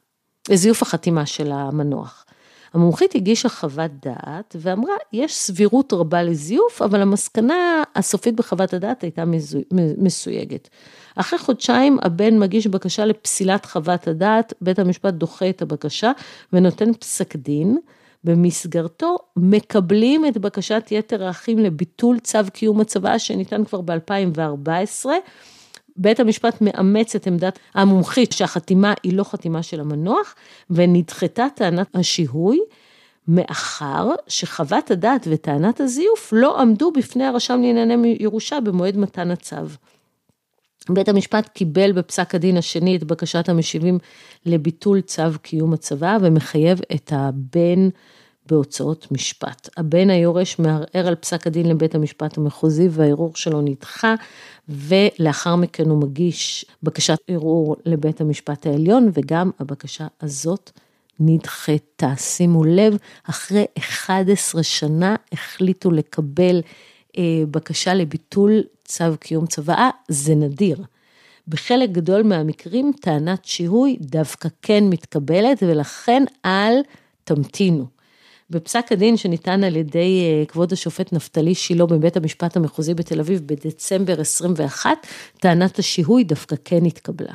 זיוף 0.51 0.81
החתימה 0.81 1.25
של 1.25 1.51
המנוח. 1.51 2.25
המומחית 2.73 3.15
הגישה 3.15 3.49
חוות 3.49 3.91
דעת 4.01 4.55
ואמרה, 4.59 4.93
יש 5.13 5.35
סבירות 5.35 5.93
רבה 5.93 6.23
לזיוף, 6.23 6.81
אבל 6.81 7.01
המסקנה 7.01 7.83
הסופית 7.95 8.35
בחוות 8.35 8.73
הדעת 8.73 9.01
הייתה 9.01 9.23
מסויגת. 9.97 10.69
אחרי 11.15 11.39
חודשיים 11.39 11.97
הבן 12.01 12.39
מגיש 12.39 12.67
בקשה 12.67 13.05
לפסילת 13.05 13.65
חוות 13.65 14.07
הדעת, 14.07 14.53
בית 14.61 14.79
המשפט 14.79 15.13
דוחה 15.13 15.49
את 15.49 15.61
הבקשה 15.61 16.11
ונותן 16.53 16.93
פסק 16.93 17.35
דין. 17.35 17.77
במסגרתו 18.23 19.17
מקבלים 19.37 20.25
את 20.25 20.37
בקשת 20.37 20.87
יתר 20.91 21.23
האחים 21.23 21.59
לביטול 21.59 22.19
צו 22.19 22.39
קיום 22.53 22.81
הצוואה 22.81 23.19
שניתן 23.19 23.65
כבר 23.65 23.81
ב-2014. 23.81 25.05
בית 26.01 26.19
המשפט 26.19 26.61
מאמץ 26.61 27.15
את 27.15 27.27
עמדת 27.27 27.59
המומחית 27.73 28.31
שהחתימה 28.31 28.93
היא 29.03 29.13
לא 29.13 29.23
חתימה 29.23 29.63
של 29.63 29.79
המנוח, 29.79 30.35
ונדחתה 30.69 31.47
טענת 31.55 31.87
השיהוי, 31.95 32.59
מאחר 33.27 34.09
שחוות 34.27 34.91
הדעת 34.91 35.27
וטענת 35.29 35.79
הזיוף 35.79 36.33
לא 36.35 36.61
עמדו 36.61 36.91
בפני 36.91 37.25
הרשם 37.25 37.61
לענייני 37.61 38.17
ירושה 38.19 38.59
במועד 38.59 38.97
מתן 38.97 39.31
הצו. 39.31 39.55
בית 40.89 41.09
המשפט 41.09 41.49
קיבל 41.49 41.91
בפסק 41.91 42.35
הדין 42.35 42.57
השני 42.57 42.95
את 42.95 43.03
בקשת 43.03 43.49
המשיבים 43.49 43.99
לביטול 44.45 45.01
צו 45.01 45.23
קיום 45.41 45.73
הצבא 45.73 46.17
ומחייב 46.21 46.79
את 46.95 47.13
הבן 47.15 47.89
בהוצאות 48.49 49.07
משפט. 49.11 49.69
הבן 49.77 50.09
היורש 50.09 50.59
מערער 50.59 51.07
על 51.07 51.15
פסק 51.15 51.47
הדין 51.47 51.69
לבית 51.69 51.95
המשפט 51.95 52.37
המחוזי 52.37 52.87
והערעור 52.91 53.35
שלו 53.35 53.61
נדחה, 53.61 54.15
ולאחר 54.69 55.55
מכן 55.55 55.89
הוא 55.89 56.01
מגיש 56.01 56.65
בקשת 56.83 57.17
ערעור 57.27 57.75
לבית 57.85 58.21
המשפט 58.21 58.65
העליון, 58.65 59.09
וגם 59.13 59.51
הבקשה 59.59 60.07
הזאת 60.21 60.71
נדחתה. 61.19 62.15
שימו 62.15 62.63
לב, 62.63 62.97
אחרי 63.23 63.65
11 63.77 64.63
שנה 64.63 65.15
החליטו 65.31 65.91
לקבל 65.91 66.61
אה, 67.17 67.43
בקשה 67.51 67.93
לביטול 67.93 68.63
צו 68.85 69.03
קיום 69.19 69.47
צוואה, 69.47 69.89
זה 70.07 70.35
נדיר. 70.35 70.83
בחלק 71.47 71.89
גדול 71.89 72.23
מהמקרים 72.23 72.91
טענת 73.01 73.45
שיהוי 73.45 73.97
דווקא 74.01 74.49
כן 74.61 74.83
מתקבלת, 74.89 75.63
ולכן 75.63 76.23
אל 76.45 76.81
תמתינו. 77.23 77.98
בפסק 78.49 78.91
הדין 78.91 79.17
שניתן 79.17 79.63
על 79.63 79.75
ידי 79.75 80.21
אה, 80.23 80.45
כבוד 80.45 80.73
השופט 80.73 81.13
נפתלי 81.13 81.55
שילה 81.55 81.85
בבית 81.85 82.17
המשפט 82.17 82.57
המחוזי 82.57 82.93
בתל 82.93 83.19
אביב 83.19 83.41
בדצמבר 83.45 84.21
21, 84.21 85.07
טענת 85.39 85.79
השיהוי 85.79 86.23
דווקא 86.23 86.55
כן 86.65 86.85
התקבלה. 86.85 87.33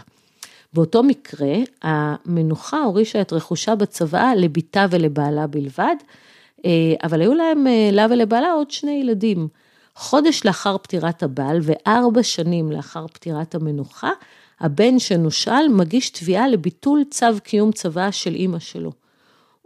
באותו 0.73 1.03
מקרה, 1.03 1.55
המנוחה 1.83 2.79
הורישה 2.83 3.21
את 3.21 3.33
רכושה 3.33 3.75
בצוואה 3.75 4.35
לביתה 4.35 4.87
ולבעלה 4.91 5.47
בלבד, 5.47 5.97
אה, 6.65 6.71
אבל 7.03 7.21
היו 7.21 7.35
להם, 7.35 7.67
אה, 7.67 7.89
לה 7.93 8.07
ולבעלה, 8.11 8.53
עוד 8.53 8.71
שני 8.71 8.93
ילדים. 8.93 9.49
חודש 9.97 10.45
לאחר 10.45 10.79
פטירת 10.79 11.23
הבעל 11.23 11.61
וארבע 11.63 12.23
שנים 12.23 12.73
לאחר 12.73 13.07
פטירת 13.07 13.55
המנוחה, 13.55 14.11
הבן 14.61 14.99
שנושל 14.99 15.69
מגיש 15.71 16.11
תביעה 16.11 16.49
לביטול 16.49 17.05
צו 17.11 17.27
קיום 17.43 17.73
צוואה 17.73 18.13
של 18.13 18.35
אימא 18.35 18.59
שלו. 18.59 19.04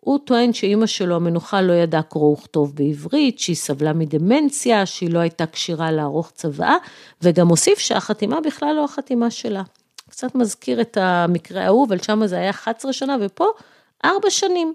הוא 0.09 0.19
טוען 0.25 0.53
שאימא 0.53 0.87
שלו 0.87 1.17
המנוחה 1.17 1.63
לא 1.63 1.73
ידעה 1.73 2.03
קרוא 2.03 2.33
וכתוב 2.33 2.75
בעברית, 2.75 3.39
שהיא 3.39 3.57
סבלה 3.57 3.93
מדמנציה, 3.93 4.87
שהיא 4.87 5.11
לא 5.11 5.19
הייתה 5.19 5.47
כשירה 5.47 5.91
לערוך 5.91 6.31
צוואה, 6.31 6.77
וגם 7.23 7.49
הוסיף 7.49 7.79
שהחתימה 7.79 8.41
בכלל 8.41 8.73
לא 8.77 8.85
החתימה 8.85 9.31
שלה. 9.31 9.63
קצת 10.11 10.35
מזכיר 10.35 10.81
את 10.81 10.97
המקרה 11.01 11.65
ההוא, 11.65 11.87
אבל 11.87 11.99
שם 11.99 12.27
זה 12.27 12.37
היה 12.37 12.51
11 12.51 12.93
שנה, 12.93 13.17
ופה 13.21 13.45
4 14.05 14.31
שנים. 14.31 14.75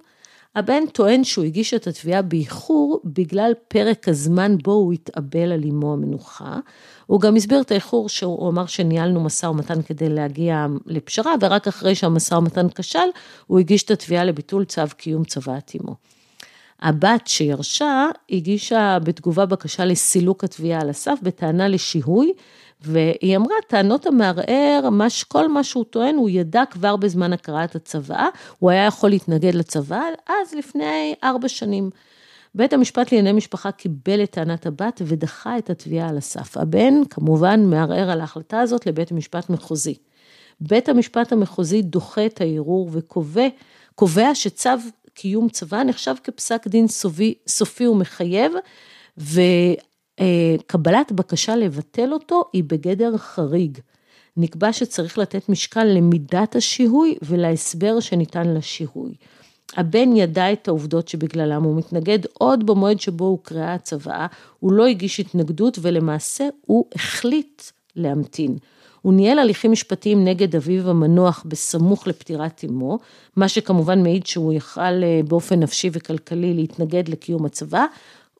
הבן 0.55 0.85
טוען 0.91 1.23
שהוא 1.23 1.45
הגיש 1.45 1.73
את 1.73 1.87
התביעה 1.87 2.21
באיחור 2.21 3.01
בגלל 3.05 3.53
פרק 3.67 4.07
הזמן 4.07 4.57
בו 4.57 4.71
הוא 4.71 4.93
התאבל 4.93 5.51
על 5.51 5.63
אמו 5.63 5.93
המנוחה. 5.93 6.59
הוא 7.05 7.21
גם 7.21 7.35
הסביר 7.35 7.61
את 7.61 7.71
האיחור 7.71 8.09
שהוא 8.09 8.49
אמר 8.49 8.65
שניהלנו 8.65 9.23
משא 9.23 9.45
ומתן 9.45 9.81
כדי 9.81 10.09
להגיע 10.09 10.65
לפשרה, 10.85 11.33
ורק 11.41 11.67
אחרי 11.67 11.95
שהמשא 11.95 12.35
ומתן 12.35 12.67
כשל, 12.69 13.07
הוא 13.47 13.59
הגיש 13.59 13.83
את 13.83 13.91
התביעה 13.91 14.23
לביטול 14.23 14.65
צו 14.65 14.81
קיום 14.97 15.23
צוואת 15.23 15.71
אמו. 15.81 15.95
הבת 16.81 17.27
שירשה 17.27 18.07
הגישה 18.29 18.97
בתגובה 19.03 19.45
בקשה 19.45 19.85
לסילוק 19.85 20.43
התביעה 20.43 20.81
על 20.81 20.89
הסף 20.89 21.19
בטענה 21.23 21.67
לשיהוי, 21.67 22.33
והיא 22.83 23.37
אמרה, 23.37 23.55
טענות 23.67 24.05
המערער, 24.05 24.89
כל 25.27 25.47
מה 25.47 25.63
שהוא 25.63 25.85
טוען, 25.89 26.15
הוא 26.15 26.29
ידע 26.29 26.63
כבר 26.69 26.95
בזמן 26.95 27.33
הקראת 27.33 27.75
הצוואה, 27.75 28.27
הוא 28.59 28.69
היה 28.69 28.85
יכול 28.85 29.09
להתנגד 29.09 29.55
לצוואה, 29.55 30.05
אז 30.29 30.53
לפני 30.53 31.15
ארבע 31.23 31.47
שנים. 31.47 31.89
בית 32.55 32.73
המשפט 32.73 33.11
לענייני 33.11 33.37
משפחה 33.37 33.71
קיבל 33.71 34.23
את 34.23 34.31
טענת 34.31 34.65
הבת 34.65 35.01
ודחה 35.05 35.57
את 35.57 35.69
התביעה 35.69 36.09
על 36.09 36.17
הסף. 36.17 36.57
הבן, 36.57 36.93
כמובן, 37.09 37.65
מערער 37.65 38.09
על 38.09 38.21
ההחלטה 38.21 38.59
הזאת 38.59 38.85
לבית 38.85 39.11
המשפט 39.11 39.49
מחוזי. 39.49 39.95
בית 40.61 40.89
המשפט 40.89 41.31
המחוזי 41.31 41.81
דוחה 41.81 42.25
את 42.25 42.41
הערעור 42.41 42.89
וקובע 42.91 44.35
שצו 44.35 44.69
קיום 45.13 45.49
צבא 45.49 45.83
נחשב 45.83 46.15
כפסק 46.23 46.67
דין 46.67 46.87
סופי, 46.87 47.33
סופי 47.47 47.87
ומחייב, 47.87 48.51
וקבלת 50.21 51.11
בקשה 51.11 51.55
לבטל 51.55 52.13
אותו 52.13 52.43
היא 52.53 52.63
בגדר 52.63 53.17
חריג. 53.17 53.77
נקבע 54.37 54.73
שצריך 54.73 55.17
לתת 55.17 55.49
משקל 55.49 55.83
למידת 55.83 56.55
השיהוי 56.55 57.15
ולהסבר 57.21 57.99
שניתן 57.99 58.53
לשיהוי. 58.53 59.13
הבן 59.77 60.15
ידע 60.15 60.53
את 60.53 60.67
העובדות 60.67 61.07
שבגללם 61.07 61.63
הוא 61.63 61.75
מתנגד 61.77 62.19
עוד 62.33 62.65
במועד 62.65 62.99
שבו 62.99 63.25
הוקראה 63.25 63.73
הצוואה, 63.73 64.27
הוא 64.59 64.71
לא 64.71 64.85
הגיש 64.85 65.19
התנגדות 65.19 65.77
ולמעשה 65.81 66.47
הוא 66.61 66.85
החליט 66.95 67.61
להמתין. 67.95 68.57
הוא 69.01 69.13
ניהל 69.13 69.39
הליכים 69.39 69.71
משפטיים 69.71 70.23
נגד 70.25 70.55
אביו 70.55 70.89
המנוח 70.89 71.43
בסמוך 71.47 72.07
לפטירת 72.07 72.63
אמו, 72.69 72.99
מה 73.35 73.47
שכמובן 73.47 74.03
מעיד 74.03 74.25
שהוא 74.25 74.53
יכל 74.53 74.81
אה, 74.81 75.21
באופן 75.27 75.59
נפשי 75.59 75.89
וכלכלי 75.93 76.53
להתנגד 76.53 77.09
לקיום 77.09 77.45
הצבא, 77.45 77.85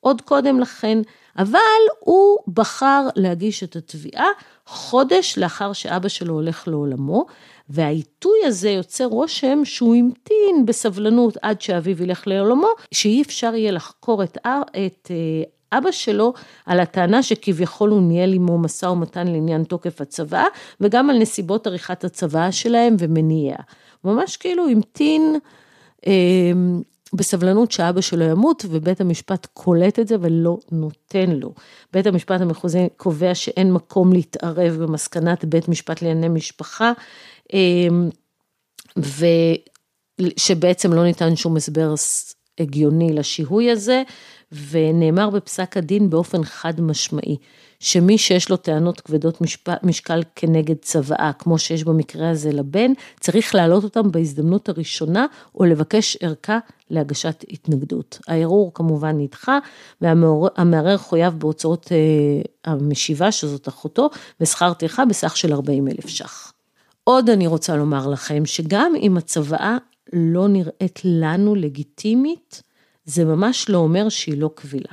עוד 0.04 0.20
קודם 0.20 0.60
לכן, 0.60 0.98
אבל 1.38 1.58
הוא 2.00 2.38
בחר 2.48 3.06
להגיש 3.16 3.64
את 3.64 3.76
התביעה 3.76 4.26
חודש 4.66 5.38
לאחר 5.38 5.72
שאבא 5.72 6.08
שלו 6.08 6.34
הולך 6.34 6.68
לעולמו, 6.68 7.26
והעיתוי 7.68 8.38
הזה 8.44 8.70
יוצר 8.70 9.04
רושם 9.04 9.64
שהוא 9.64 9.96
המתין 9.96 10.66
בסבלנות 10.66 11.36
עד 11.42 11.60
שאביו 11.60 12.02
ילך 12.02 12.26
לעולמו, 12.26 12.68
שאי 12.92 13.22
אפשר 13.22 13.54
יהיה 13.54 13.72
לחקור 13.72 14.22
את, 14.22 14.38
את 14.86 15.10
אה, 15.10 15.78
אבא 15.78 15.90
שלו 15.90 16.32
על 16.66 16.80
הטענה 16.80 17.22
שכביכול 17.22 17.90
הוא 17.90 18.02
ניהל 18.02 18.32
עמו 18.32 18.58
משא 18.58 18.86
ומתן 18.86 19.26
לעניין 19.26 19.64
תוקף 19.64 20.00
הצוואה, 20.00 20.46
וגם 20.80 21.10
על 21.10 21.18
נסיבות 21.18 21.66
עריכת 21.66 22.04
הצוואה 22.04 22.52
שלהם 22.52 22.96
ומניעיה. 22.98 23.58
ממש 24.04 24.36
כאילו 24.36 24.68
המתין 24.68 25.38
אה, 26.06 26.12
בסבלנות 27.14 27.72
שאבא 27.72 28.00
שלו 28.00 28.24
ימות, 28.24 28.64
ובית 28.68 29.00
המשפט 29.00 29.46
קולט 29.52 29.98
את 29.98 30.08
זה 30.08 30.16
ולא 30.20 30.58
נותן 30.72 31.30
לו. 31.30 31.54
בית 31.92 32.06
המשפט 32.06 32.40
המחוזי 32.40 32.88
קובע 32.96 33.34
שאין 33.34 33.72
מקום 33.72 34.12
להתערב 34.12 34.74
במסקנת 34.82 35.44
בית 35.44 35.68
משפט 35.68 36.02
לענייני 36.02 36.28
משפחה, 36.28 36.92
אמ, 37.52 38.08
ושבעצם 40.18 40.92
לא 40.92 41.04
ניתן 41.04 41.36
שום 41.36 41.56
הסבר 41.56 41.94
הגיוני 42.58 43.12
לשיהוי 43.12 43.70
הזה, 43.70 44.02
ונאמר 44.70 45.30
בפסק 45.30 45.76
הדין 45.76 46.10
באופן 46.10 46.44
חד 46.44 46.80
משמעי, 46.80 47.36
שמי 47.80 48.18
שיש 48.18 48.50
לו 48.50 48.56
טענות 48.56 49.00
כבדות 49.00 49.38
משקל 49.82 50.22
כנגד 50.36 50.74
צוואה, 50.82 51.30
כמו 51.38 51.58
שיש 51.58 51.84
במקרה 51.84 52.30
הזה 52.30 52.52
לבן, 52.52 52.92
צריך 53.20 53.54
להעלות 53.54 53.84
אותם 53.84 54.10
בהזדמנות 54.10 54.68
הראשונה, 54.68 55.26
או 55.54 55.64
לבקש 55.64 56.16
ערכה 56.20 56.58
להגשת 56.90 57.44
התנגדות. 57.50 58.18
הערעור 58.28 58.74
כמובן 58.74 59.18
נדחה, 59.18 59.58
והמערער 60.00 60.96
חויב 60.96 61.34
בהוצאות 61.38 61.92
אה, 61.92 62.72
המשיבה, 62.72 63.32
שזאת 63.32 63.68
אחותו, 63.68 64.10
ושכר 64.40 64.72
טרחה 64.72 65.04
בסך 65.04 65.36
של 65.36 65.52
40 65.52 65.88
אלף 65.88 66.08
ש"ח. 66.08 66.52
עוד 67.04 67.30
אני 67.30 67.46
רוצה 67.46 67.76
לומר 67.76 68.08
לכם, 68.08 68.46
שגם 68.46 68.92
אם 69.00 69.16
הצוואה 69.16 69.76
לא 70.12 70.48
נראית 70.48 71.00
לנו 71.04 71.54
לגיטימית, 71.54 72.62
זה 73.04 73.24
ממש 73.24 73.68
לא 73.68 73.78
אומר 73.78 74.08
שהיא 74.08 74.38
לא 74.38 74.50
קבילה. 74.54 74.92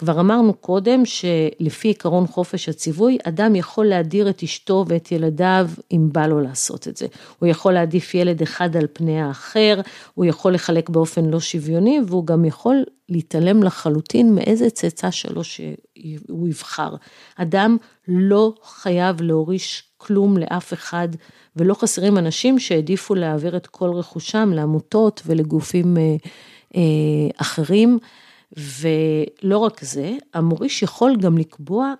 כבר 0.00 0.20
אמרנו 0.20 0.54
קודם 0.54 1.02
שלפי 1.04 1.90
עקרון 1.90 2.26
חופש 2.26 2.68
הציווי, 2.68 3.18
אדם 3.24 3.56
יכול 3.56 3.86
להדיר 3.86 4.30
את 4.30 4.42
אשתו 4.42 4.84
ואת 4.88 5.12
ילדיו 5.12 5.68
אם 5.92 6.08
בא 6.12 6.26
לו 6.26 6.40
לעשות 6.40 6.88
את 6.88 6.96
זה. 6.96 7.06
הוא 7.38 7.46
יכול 7.46 7.72
להעדיף 7.72 8.14
ילד 8.14 8.42
אחד 8.42 8.76
על 8.76 8.86
פני 8.92 9.20
האחר, 9.20 9.80
הוא 10.14 10.24
יכול 10.24 10.54
לחלק 10.54 10.88
באופן 10.88 11.24
לא 11.24 11.40
שוויוני, 11.40 12.00
והוא 12.06 12.26
גם 12.26 12.44
יכול 12.44 12.84
להתעלם 13.08 13.62
לחלוטין 13.62 14.34
מאיזה 14.34 14.70
צאצא 14.70 15.10
שלו 15.10 15.44
שהוא 15.44 16.48
יבחר. 16.48 16.94
אדם 17.36 17.76
לא 18.08 18.54
חייב 18.62 19.22
להוריש 19.22 19.82
כלום 19.96 20.38
לאף 20.38 20.72
אחד, 20.72 21.08
ולא 21.56 21.74
חסרים 21.74 22.18
אנשים 22.18 22.58
שהעדיפו 22.58 23.14
להעביר 23.14 23.56
את 23.56 23.66
כל 23.66 23.90
רכושם 23.90 24.50
לעמותות 24.54 25.22
ולגופים 25.26 25.96
אה, 25.96 26.16
אחרים. 27.36 27.98
ולא 28.56 29.58
רק 29.58 29.84
זה, 29.84 30.12
המוריש 30.34 30.82
יכול 30.82 31.16
גם 31.16 31.38
לקבוע 31.38 31.94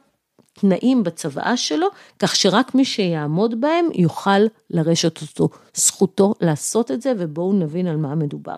תנאים 0.53 1.03
בצוואה 1.03 1.57
שלו, 1.57 1.87
כך 2.19 2.37
שרק 2.37 2.75
מי 2.75 2.85
שיעמוד 2.85 3.61
בהם 3.61 3.87
יוכל 3.95 4.41
לרשת 4.71 5.23
אותו. 5.23 5.49
זכותו 5.75 6.35
לעשות 6.41 6.91
את 6.91 7.03
זה, 7.03 7.13
ובואו 7.19 7.53
נבין 7.53 7.87
על 7.87 7.97
מה 7.97 8.15
מדובר. 8.15 8.57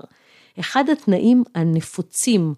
אחד 0.61 0.85
התנאים 0.89 1.45
הנפוצים 1.55 2.55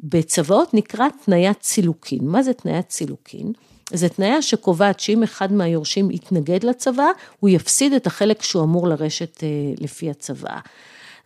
בצוואות 0.00 0.74
נקרא 0.74 1.08
תניית 1.24 1.60
צילוקין. 1.60 2.18
מה 2.22 2.42
זה 2.42 2.52
תניית 2.52 2.88
צילוקין? 2.88 3.52
זה 3.92 4.08
תניה 4.08 4.42
שקובעת 4.42 5.00
שאם 5.00 5.22
אחד 5.22 5.52
מהיורשים 5.52 6.10
יתנגד 6.10 6.64
לצוואה, 6.64 7.10
הוא 7.40 7.50
יפסיד 7.50 7.92
את 7.92 8.06
החלק 8.06 8.42
שהוא 8.42 8.64
אמור 8.64 8.88
לרשת 8.88 9.44
אה, 9.44 9.48
לפי 9.80 10.10
הצוואה. 10.10 10.58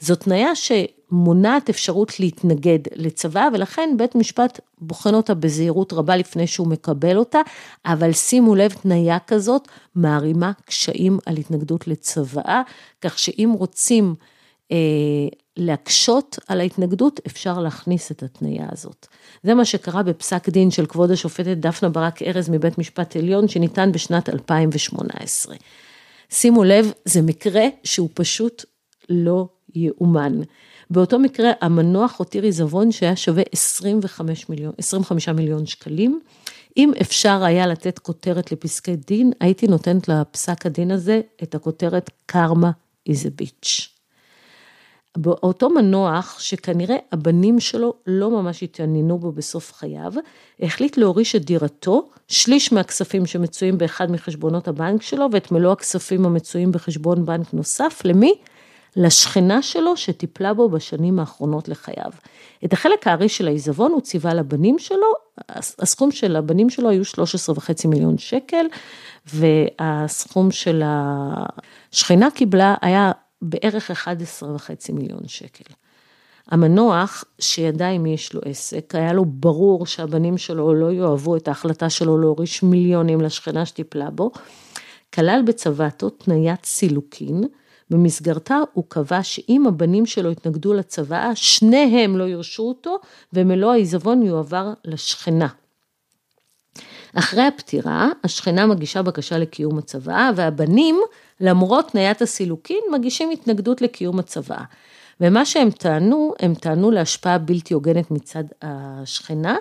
זו 0.02 0.16
תניה 0.16 0.48
שמונעת 0.54 1.70
אפשרות 1.70 2.20
להתנגד 2.20 2.78
לצבא, 2.96 3.48
ולכן 3.52 3.94
בית 3.98 4.14
משפט 4.14 4.60
בוחן 4.78 5.14
אותה 5.14 5.34
בזהירות 5.34 5.92
רבה 5.92 6.16
לפני 6.16 6.46
שהוא 6.46 6.68
מקבל 6.68 7.16
אותה, 7.16 7.38
אבל 7.86 8.12
שימו 8.12 8.54
לב, 8.54 8.72
תניה 8.72 9.18
כזאת 9.18 9.68
מערימה 9.94 10.52
קשיים 10.64 11.18
על 11.26 11.36
התנגדות 11.36 11.88
לצוואה, 11.88 12.62
כך 13.00 13.18
שאם 13.18 13.54
רוצים 13.58 14.14
אה, 14.72 14.76
להקשות 15.56 16.38
על 16.48 16.60
ההתנגדות, 16.60 17.20
אפשר 17.26 17.58
להכניס 17.58 18.10
את 18.10 18.22
התניה 18.22 18.66
הזאת. 18.72 19.06
זה 19.42 19.54
מה 19.54 19.64
שקרה 19.64 20.02
בפסק 20.02 20.48
דין 20.48 20.70
של 20.70 20.86
כבוד 20.86 21.10
השופטת 21.10 21.56
דפנה 21.56 21.88
ברק 21.88 22.22
ארז 22.22 22.48
מבית 22.48 22.78
משפט 22.78 23.16
עליון, 23.16 23.48
שניתן 23.48 23.92
בשנת 23.92 24.28
2018. 24.28 25.56
שימו 26.30 26.64
לב, 26.64 26.92
זה 27.04 27.22
מקרה 27.22 27.64
שהוא 27.84 28.08
פשוט 28.14 28.64
לא 29.08 29.48
יאומן. 29.74 30.40
באותו 30.90 31.18
מקרה 31.18 31.50
המנוח 31.60 32.18
הותיר 32.18 32.42
עיזבון 32.42 32.92
שהיה 32.92 33.16
שווה 33.16 33.42
25 33.52 34.48
מיליון, 34.48 34.72
25 34.78 35.28
מיליון 35.28 35.66
שקלים. 35.66 36.20
אם 36.76 36.92
אפשר 37.00 37.44
היה 37.44 37.66
לתת 37.66 37.98
כותרת 37.98 38.52
לפסקי 38.52 38.96
דין, 38.96 39.32
הייתי 39.40 39.66
נותנת 39.66 40.08
לפסק 40.08 40.66
הדין 40.66 40.90
הזה 40.90 41.20
את 41.42 41.54
הכותרת 41.54 42.10
קרמה 42.26 42.70
is 43.08 43.12
a 43.12 43.42
bitch. 43.42 43.92
באותו 45.16 45.70
מנוח, 45.70 46.38
שכנראה 46.40 46.96
הבנים 47.12 47.60
שלו 47.60 47.94
לא 48.06 48.30
ממש 48.30 48.62
התעניינו 48.62 49.18
בו 49.18 49.32
בסוף 49.32 49.72
חייו, 49.72 50.12
החליט 50.60 50.96
להוריש 50.96 51.36
את 51.36 51.44
דירתו, 51.44 52.08
שליש 52.28 52.72
מהכספים 52.72 53.26
שמצויים 53.26 53.78
באחד 53.78 54.10
מחשבונות 54.10 54.68
הבנק 54.68 55.02
שלו, 55.02 55.26
ואת 55.32 55.52
מלוא 55.52 55.72
הכספים 55.72 56.26
המצויים 56.26 56.72
בחשבון 56.72 57.24
בנק 57.24 57.54
נוסף, 57.54 58.00
למי? 58.04 58.34
לשכנה 58.96 59.62
שלו 59.62 59.96
שטיפלה 59.96 60.54
בו 60.54 60.68
בשנים 60.68 61.18
האחרונות 61.18 61.68
לחייו. 61.68 62.10
את 62.64 62.72
החלק 62.72 63.06
הארי 63.06 63.28
של 63.28 63.48
העיזבון 63.48 63.92
הוא 63.92 64.00
ציווה 64.00 64.34
לבנים 64.34 64.78
שלו, 64.78 65.06
הסכום 65.78 66.10
של 66.10 66.36
הבנים 66.36 66.70
שלו 66.70 66.88
היו 66.88 67.04
13 67.04 67.54
וחצי 67.56 67.88
מיליון 67.88 68.18
שקל, 68.18 68.66
והסכום 69.26 70.50
של 70.50 70.82
השכנה 70.84 72.30
קיבלה 72.30 72.74
היה 72.82 73.12
בערך 73.42 73.90
11 73.90 74.54
וחצי 74.54 74.92
מיליון 74.92 75.28
שקל. 75.28 75.74
המנוח, 76.50 77.24
שידע 77.38 77.88
עם 77.88 78.06
יש 78.06 78.34
לו 78.34 78.40
עסק, 78.44 78.94
היה 78.94 79.12
לו 79.12 79.24
ברור 79.24 79.86
שהבנים 79.86 80.38
שלו 80.38 80.74
לא 80.74 80.92
יאהבו 80.92 81.36
את 81.36 81.48
ההחלטה 81.48 81.90
שלו 81.90 82.18
להוריש 82.18 82.62
מיליונים 82.62 83.20
לשכנה 83.20 83.66
שטיפלה 83.66 84.10
בו, 84.10 84.30
כלל 85.14 85.42
בצוואתו 85.46 86.10
תניית 86.10 86.64
סילוקין, 86.64 87.44
במסגרתה 87.90 88.58
הוא 88.72 88.84
קבע 88.88 89.22
שאם 89.22 89.66
הבנים 89.66 90.06
שלו 90.06 90.30
יתנגדו 90.30 90.74
לצוואה, 90.74 91.30
שניהם 91.34 92.16
לא 92.16 92.24
ירשו 92.24 92.62
אותו, 92.62 92.98
ומלוא 93.32 93.72
העיזבון 93.72 94.22
יועבר 94.22 94.72
לשכנה. 94.84 95.48
אחרי 97.14 97.42
הפטירה, 97.42 98.08
השכנה 98.24 98.66
מגישה 98.66 99.02
בקשה 99.02 99.38
לקיום 99.38 99.78
הצוואה, 99.78 100.30
והבנים, 100.36 101.00
למרות 101.40 101.90
תניית 101.90 102.22
הסילוקין, 102.22 102.80
מגישים 102.92 103.30
התנגדות 103.30 103.82
לקיום 103.82 104.18
הצוואה. 104.18 104.64
ומה 105.20 105.44
שהם 105.44 105.70
טענו, 105.70 106.34
הם 106.40 106.54
טענו 106.54 106.90
להשפעה 106.90 107.38
בלתי 107.38 107.74
הוגנת 107.74 108.10
מצד 108.10 108.44
השכנה, 108.62 109.56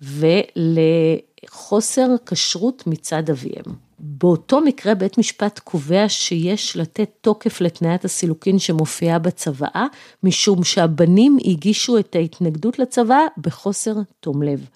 ולחוסר 0.00 2.06
כשרות 2.26 2.86
מצד 2.86 3.30
אביהם. 3.30 3.91
באותו 4.04 4.60
מקרה 4.60 4.94
בית 4.94 5.18
משפט 5.18 5.58
קובע 5.58 6.08
שיש 6.08 6.76
לתת 6.76 7.10
תוקף 7.20 7.60
לתניית 7.60 8.04
הסילוקין 8.04 8.58
שמופיעה 8.58 9.18
בצוואה, 9.18 9.86
משום 10.22 10.64
שהבנים 10.64 11.38
הגישו 11.44 11.98
את 11.98 12.14
ההתנגדות 12.14 12.78
לצוואה 12.78 13.26
בחוסר 13.38 13.94
תום 14.20 14.42
לב. 14.42 14.66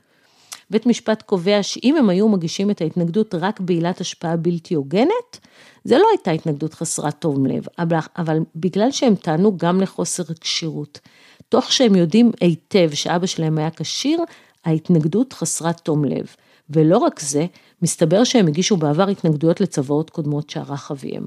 בית 0.71 0.87
משפט 0.87 1.23
קובע 1.23 1.63
שאם 1.63 1.97
הם 1.97 2.09
היו 2.09 2.29
מגישים 2.29 2.71
את 2.71 2.81
ההתנגדות 2.81 3.35
רק 3.35 3.61
בעילת 3.61 4.01
השפעה 4.01 4.37
בלתי 4.37 4.75
הוגנת, 4.75 5.39
זה 5.85 5.99
לא 5.99 6.07
הייתה 6.13 6.31
התנגדות 6.31 6.75
חסרת 6.75 7.15
תום 7.19 7.47
לב, 7.47 7.65
אבל, 7.79 7.99
אבל 8.19 8.39
בגלל 8.57 8.91
שהם 8.91 9.15
טענו 9.15 9.57
גם 9.57 9.81
לחוסר 9.81 10.25
כשירות, 10.41 11.01
תוך 11.49 11.73
שהם 11.73 11.95
יודעים 11.95 12.31
היטב 12.41 12.91
שאבא 12.95 13.27
שלהם 13.27 13.59
היה 13.59 13.71
כשיר, 13.71 14.19
ההתנגדות 14.65 15.33
חסרת 15.33 15.81
תום 15.81 16.05
לב. 16.05 16.27
ולא 16.71 16.99
רק 16.99 17.21
זה, 17.21 17.47
מסתבר 17.83 18.25
שהם 18.25 18.47
הגישו 18.47 18.77
בעבר 18.77 19.09
התנגדויות 19.09 19.61
לצוואות 19.61 20.11
קודמות 20.11 20.51
שערך 20.51 20.91
אביהם. 20.91 21.25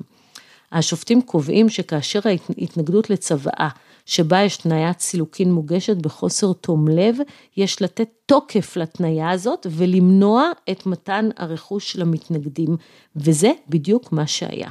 השופטים 0.71 1.21
קובעים 1.21 1.69
שכאשר 1.69 2.19
ההתנגדות 2.25 3.09
לצוואה 3.09 3.69
שבה 4.05 4.41
יש 4.41 4.57
תניית 4.57 4.99
סילוקין 4.99 5.51
מוגשת 5.51 5.97
בחוסר 5.97 6.53
תום 6.53 6.87
לב, 6.87 7.17
יש 7.57 7.81
לתת 7.81 8.09
תוקף 8.25 8.77
לתניה 8.77 9.29
הזאת 9.29 9.67
ולמנוע 9.69 10.51
את 10.71 10.85
מתן 10.85 11.29
הרכוש 11.37 11.95
למתנגדים, 11.95 12.77
וזה 13.15 13.51
בדיוק 13.69 14.11
מה 14.11 14.27
שהיה. 14.27 14.69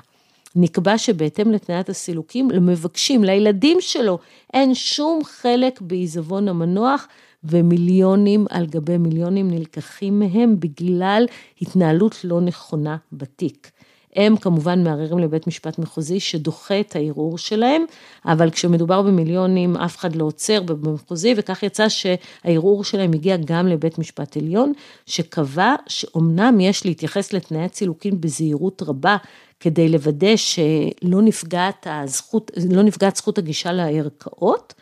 נקבע 0.57 0.99
שבהתאם 0.99 1.51
לתניית 1.53 1.89
הסילוקים, 1.89 2.51
למבקשים, 2.51 3.25
לילדים 3.25 3.79
שלו, 3.81 4.19
אין 4.55 4.75
שום 4.75 5.25
חלק 5.25 5.81
בעיזבון 5.81 6.49
המנוח, 6.49 7.09
ומיליונים 7.45 8.47
על 8.51 8.67
גבי 8.67 8.99
מיליונים 8.99 9.51
נלקחים 9.51 10.19
מהם 10.19 10.61
בגלל 10.61 11.27
התנהלות 11.63 12.25
לא 12.25 12.41
נכונה 12.41 12.97
בתיק. 13.13 13.71
הם 14.17 14.37
כמובן 14.37 14.85
מערערים 14.85 15.19
לבית 15.19 15.47
משפט 15.47 15.79
מחוזי 15.79 16.21
שדוחה 16.21 16.81
את 16.81 16.97
הערעור 16.97 17.39
שלהם, 17.39 17.85
אבל 18.27 18.51
כשמדובר 18.51 19.03
במיליונים 19.03 19.77
אף 19.77 19.97
אחד 19.97 20.17
לא 20.17 20.25
עוצר 20.25 20.63
במחוזי, 20.63 21.35
וכך 21.37 21.63
יצא 21.63 21.89
שהערעור 21.89 22.85
שלהם 22.85 23.13
הגיע 23.13 23.37
גם 23.45 23.67
לבית 23.67 23.99
משפט 23.99 24.37
עליון, 24.37 24.73
שקבע 25.07 25.75
שאומנם 25.87 26.61
יש 26.61 26.87
להתייחס 26.87 27.33
לתנאי 27.33 27.63
הצילוקין 27.65 28.21
בזהירות 28.21 28.83
רבה, 28.87 29.17
כדי 29.61 29.89
לוודא 29.89 30.37
שלא 30.37 31.23
נפגעת 31.23 31.87
הזכות, 31.91 32.51
לא 32.71 32.83
נפגעת 32.83 33.17
זכות 33.17 33.39
הגישה 33.39 33.73
לערכאות, 33.73 34.75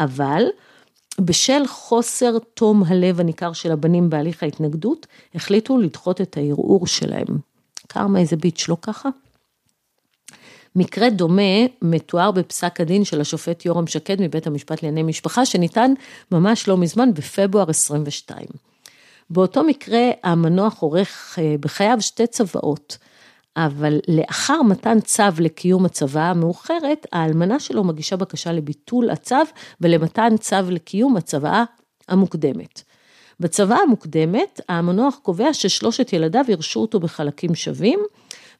אבל 0.00 0.42
בשל 1.20 1.66
חוסר 1.66 2.38
תום 2.54 2.82
הלב 2.86 3.20
הניכר 3.20 3.52
של 3.52 3.72
הבנים 3.72 4.10
בהליך 4.10 4.42
ההתנגדות, 4.42 5.06
החליטו 5.34 5.78
לדחות 5.78 6.20
את 6.20 6.36
הערעור 6.36 6.86
שלהם. 6.86 7.38
קרמה 7.86 8.18
איזה 8.18 8.36
ביץ', 8.36 8.68
לא 8.68 8.76
ככה? 8.82 9.08
מקרה 10.76 11.10
דומה 11.10 11.42
מתואר 11.82 12.30
בפסק 12.30 12.80
הדין 12.80 13.04
של 13.04 13.20
השופט 13.20 13.64
יורם 13.64 13.86
שקד 13.86 14.20
מבית 14.20 14.46
המשפט 14.46 14.82
לענייני 14.82 15.10
משפחה, 15.10 15.46
שניתן 15.46 15.92
ממש 16.32 16.68
לא 16.68 16.76
מזמן, 16.76 17.14
בפברואר 17.14 17.70
22. 17.70 18.46
באותו 19.30 19.64
מקרה 19.64 20.10
המנוח 20.22 20.78
עורך 20.78 21.38
אה, 21.38 21.54
בחייו 21.60 21.96
שתי 22.00 22.26
צוואות, 22.26 22.98
אבל 23.56 23.98
לאחר 24.08 24.62
מתן 24.62 25.00
צו 25.00 25.22
לקיום 25.38 25.84
הצוואה 25.84 26.30
המאוחרת, 26.30 27.06
האלמנה 27.12 27.60
שלו 27.60 27.84
מגישה 27.84 28.16
בקשה 28.16 28.52
לביטול 28.52 29.10
הצו 29.10 29.36
ולמתן 29.80 30.36
צו 30.36 30.56
לקיום 30.70 31.16
הצוואה 31.16 31.64
המוקדמת. 32.08 32.82
בצוואה 33.40 33.78
המוקדמת, 33.78 34.60
המנוח 34.68 35.18
קובע 35.22 35.54
ששלושת 35.54 36.12
ילדיו 36.12 36.44
ירשו 36.48 36.80
אותו 36.80 37.00
בחלקים 37.00 37.54
שווים, 37.54 38.00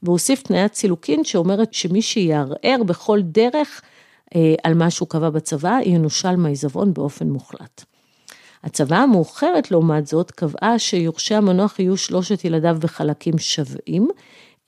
והוסיף 0.03 0.43
תניית 0.43 0.75
סילוקין 0.75 1.25
שאומרת 1.25 1.75
שמי 1.75 2.03
שיערער 2.03 2.83
בכל 2.87 3.21
דרך 3.23 3.83
אה, 4.35 4.55
על 4.65 4.75
מה 4.75 4.91
שהוא 4.91 5.09
קבע 5.09 5.31
בצוואה, 5.31 5.79
ינושל 5.85 6.37
מהעיזבון 6.37 6.95
באופן 6.95 7.29
מוחלט. 7.29 7.85
הצוואה 8.65 9.01
המאוחרת, 9.01 9.71
לעומת 9.71 10.07
זאת, 10.07 10.31
קבעה 10.31 10.79
שיורשי 10.79 11.35
המנוח 11.35 11.79
יהיו 11.79 11.97
שלושת 11.97 12.45
ילדיו 12.45 12.77
בחלקים 12.81 13.39
שווים, 13.39 14.09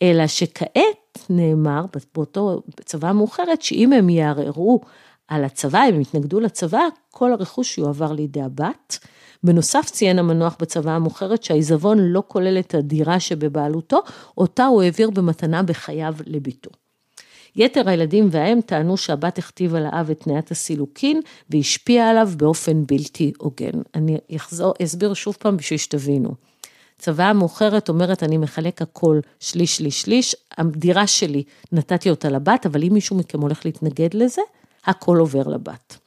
אלא 0.02 0.26
שכעת 0.26 1.26
נאמר 1.30 1.84
באותו 2.14 2.62
צוואה 2.84 3.12
מאוחרת, 3.12 3.62
שאם 3.62 3.92
הם 3.92 4.08
יערערו 4.08 4.80
על 5.28 5.44
הצבא, 5.44 5.82
אם 5.88 5.94
הם 5.94 6.00
יתנגדו 6.00 6.40
לצבא, 6.40 6.82
כל 7.10 7.32
הרכוש 7.32 7.78
יועבר 7.78 8.12
לידי 8.12 8.42
הבת. 8.42 8.98
בנוסף 9.44 9.90
ציין 9.90 10.18
המנוח 10.18 10.56
בצוואה 10.60 10.96
המאוחרת 10.96 11.42
שהעיזבון 11.42 11.98
לא 11.98 12.22
כולל 12.28 12.58
את 12.58 12.74
הדירה 12.74 13.20
שבבעלותו, 13.20 14.00
אותה 14.38 14.66
הוא 14.66 14.82
העביר 14.82 15.10
במתנה 15.10 15.62
בחייו 15.62 16.14
לביתו. 16.26 16.70
יתר 17.56 17.88
הילדים 17.88 18.28
והאם 18.30 18.60
טענו 18.60 18.96
שהבת 18.96 19.38
הכתיבה 19.38 19.80
לאב 19.80 20.10
את 20.10 20.20
תניית 20.20 20.50
הסילוקין 20.50 21.20
והשפיעה 21.50 22.10
עליו 22.10 22.30
באופן 22.36 22.86
בלתי 22.86 23.32
הוגן. 23.38 23.80
אני 23.94 24.18
אחזור, 24.36 24.74
אסביר 24.82 25.14
שוב 25.14 25.36
פעם 25.40 25.56
בשביל 25.56 25.78
שתבינו. 25.78 26.34
צוואה 27.00 27.32
מאוחרת 27.32 27.88
אומרת, 27.88 28.22
אני 28.22 28.38
מחלק 28.38 28.82
הכל 28.82 29.20
שליש, 29.40 29.76
שליש, 29.76 30.02
שליש, 30.02 30.36
הדירה 30.58 31.06
שלי, 31.06 31.42
נתתי 31.72 32.10
אותה 32.10 32.28
לבת, 32.28 32.66
אבל 32.66 32.84
אם 32.84 32.92
מישהו 32.92 33.16
מכם 33.16 33.40
הולך 33.40 33.64
להתנגד 33.64 34.14
לזה, 34.14 34.42
הכל 34.84 35.16
עובר 35.16 35.48
לבת. 35.48 35.98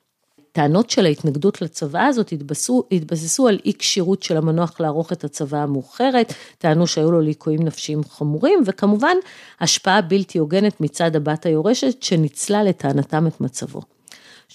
טענות 0.52 0.90
של 0.90 1.06
ההתנגדות 1.06 1.62
לצוואה 1.62 2.06
הזאת 2.06 2.32
התבססו, 2.32 2.84
התבססו 2.92 3.48
על 3.48 3.60
אי 3.66 3.74
כשירות 3.80 4.24
של 4.24 4.38
המנוח 4.38 4.80
לערוך 4.80 5.12
את 5.12 5.24
הצוואה 5.24 5.64
המאוחרת, 5.64 6.34
טענו 6.58 6.88
שהיו 6.88 7.12
לו 7.12 7.22
ליקויים 7.22 7.64
נפשיים 7.64 8.04
חמורים, 8.04 8.64
וכמובן 8.66 9.18
השפעה 9.60 10.02
בלתי 10.02 10.38
הוגנת 10.38 10.82
מצד 10.82 11.16
הבת 11.16 11.46
היורשת 11.46 12.04
שניצלה 12.04 12.64
לטענתם 12.64 13.28
את 13.28 13.42
מצבו. 13.42 13.82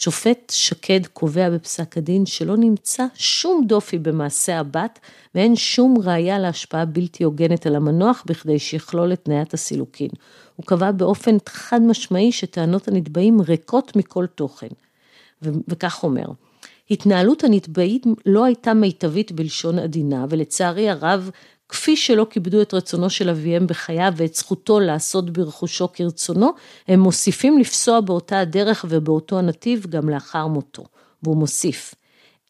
שופט 0.01 0.53
שקד 0.55 1.07
קובע 1.07 1.51
בפסק 1.51 1.99
הדין 1.99 2.27
שלא 2.27 2.57
נמצא 2.57 3.07
שום 3.15 3.65
דופי 3.67 3.99
במעשה 3.99 4.59
הבת 4.59 4.99
ואין 5.35 5.57
שום 5.57 5.95
ראיה 6.05 6.39
להשפעה 6.39 6.85
בלתי 6.85 7.25
הוגנת 7.25 7.67
על 7.67 7.77
המנוח 7.77 8.23
בכדי 8.27 8.59
שיכלול 8.59 9.13
את 9.13 9.25
תניית 9.25 9.55
הסילוקין. 9.55 10.09
הוא 10.57 10.67
קבע 10.67 10.91
באופן 10.93 11.37
חד 11.49 11.83
משמעי 11.83 12.33
שטענות 12.33 12.89
הנתבעים 12.89 13.41
ריקות 13.41 13.97
מכל 13.97 14.27
תוכן. 14.27 14.69
וכך 15.43 16.03
אומר, 16.03 16.27
התנהלות 16.91 17.45
הנתבעים 17.45 18.15
לא 18.27 18.45
הייתה 18.45 18.75
מיטבית 18.75 19.33
בלשון 19.33 19.79
עדינה 19.79 20.27
ולצערי 20.29 20.91
הרב 20.91 21.31
כפי 21.69 21.97
שלא 21.97 22.27
כיבדו 22.31 22.63
את 22.63 22.75
רצונו 22.75 23.11
של 23.11 23.29
אביהם 23.29 23.67
בחייו 23.67 24.13
ואת 24.17 24.35
זכותו 24.35 24.81
לעשות 24.81 25.31
ברכושו 25.31 25.93
כרצונו, 25.93 26.53
הם 26.89 27.01
מוסיפים 27.01 27.59
לפסוע 27.59 28.01
באותה 28.01 28.41
הדרך 28.41 28.85
ובאותו 28.89 29.39
הנתיב 29.39 29.87
גם 29.89 30.09
לאחר 30.09 30.47
מותו. 30.47 30.85
והוא 31.23 31.37
מוסיף, 31.37 31.95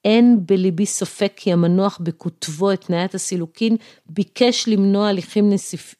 אין 0.04 0.40
בליבי 0.46 0.86
ספק 0.86 1.32
כי 1.36 1.52
המנוח 1.52 1.98
בכותבו 2.02 2.72
את 2.72 2.80
תניית 2.80 3.14
הסילוקין 3.14 3.76
ביקש 4.06 4.68
למנוע 4.68 5.08
הליכים 5.08 5.50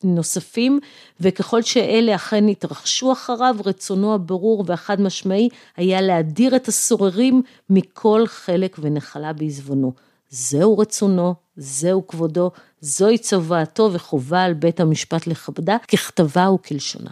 נוספים 0.05 0.81
וככל 1.21 1.63
שאלה 1.63 2.15
אכן 2.15 2.49
התרחשו 2.49 3.13
אחריו 3.13 3.57
רצונו 3.65 4.15
הברור 4.15 4.65
והחד 4.67 5.01
משמעי 5.01 5.49
היה 5.77 6.01
להדיר 6.01 6.57
את 6.57 6.69
הסוררים 6.69 7.43
מכל 7.71 8.27
חלק 8.27 8.77
ונחלה 8.81 9.33
בעזבונו. 9.33 9.93
זהו 10.31 10.79
רצונו, 10.79 11.35
זהו 11.61 12.07
כבודו, 12.07 12.51
זוהי 12.81 13.19
צוואתו 13.19 13.91
וחובה 13.93 14.43
על 14.43 14.55
בית 14.55 14.81
המשפט 14.81 15.27
לכבדה 15.27 15.77
ככתבה 15.89 16.51
וכלשונה. 16.51 17.11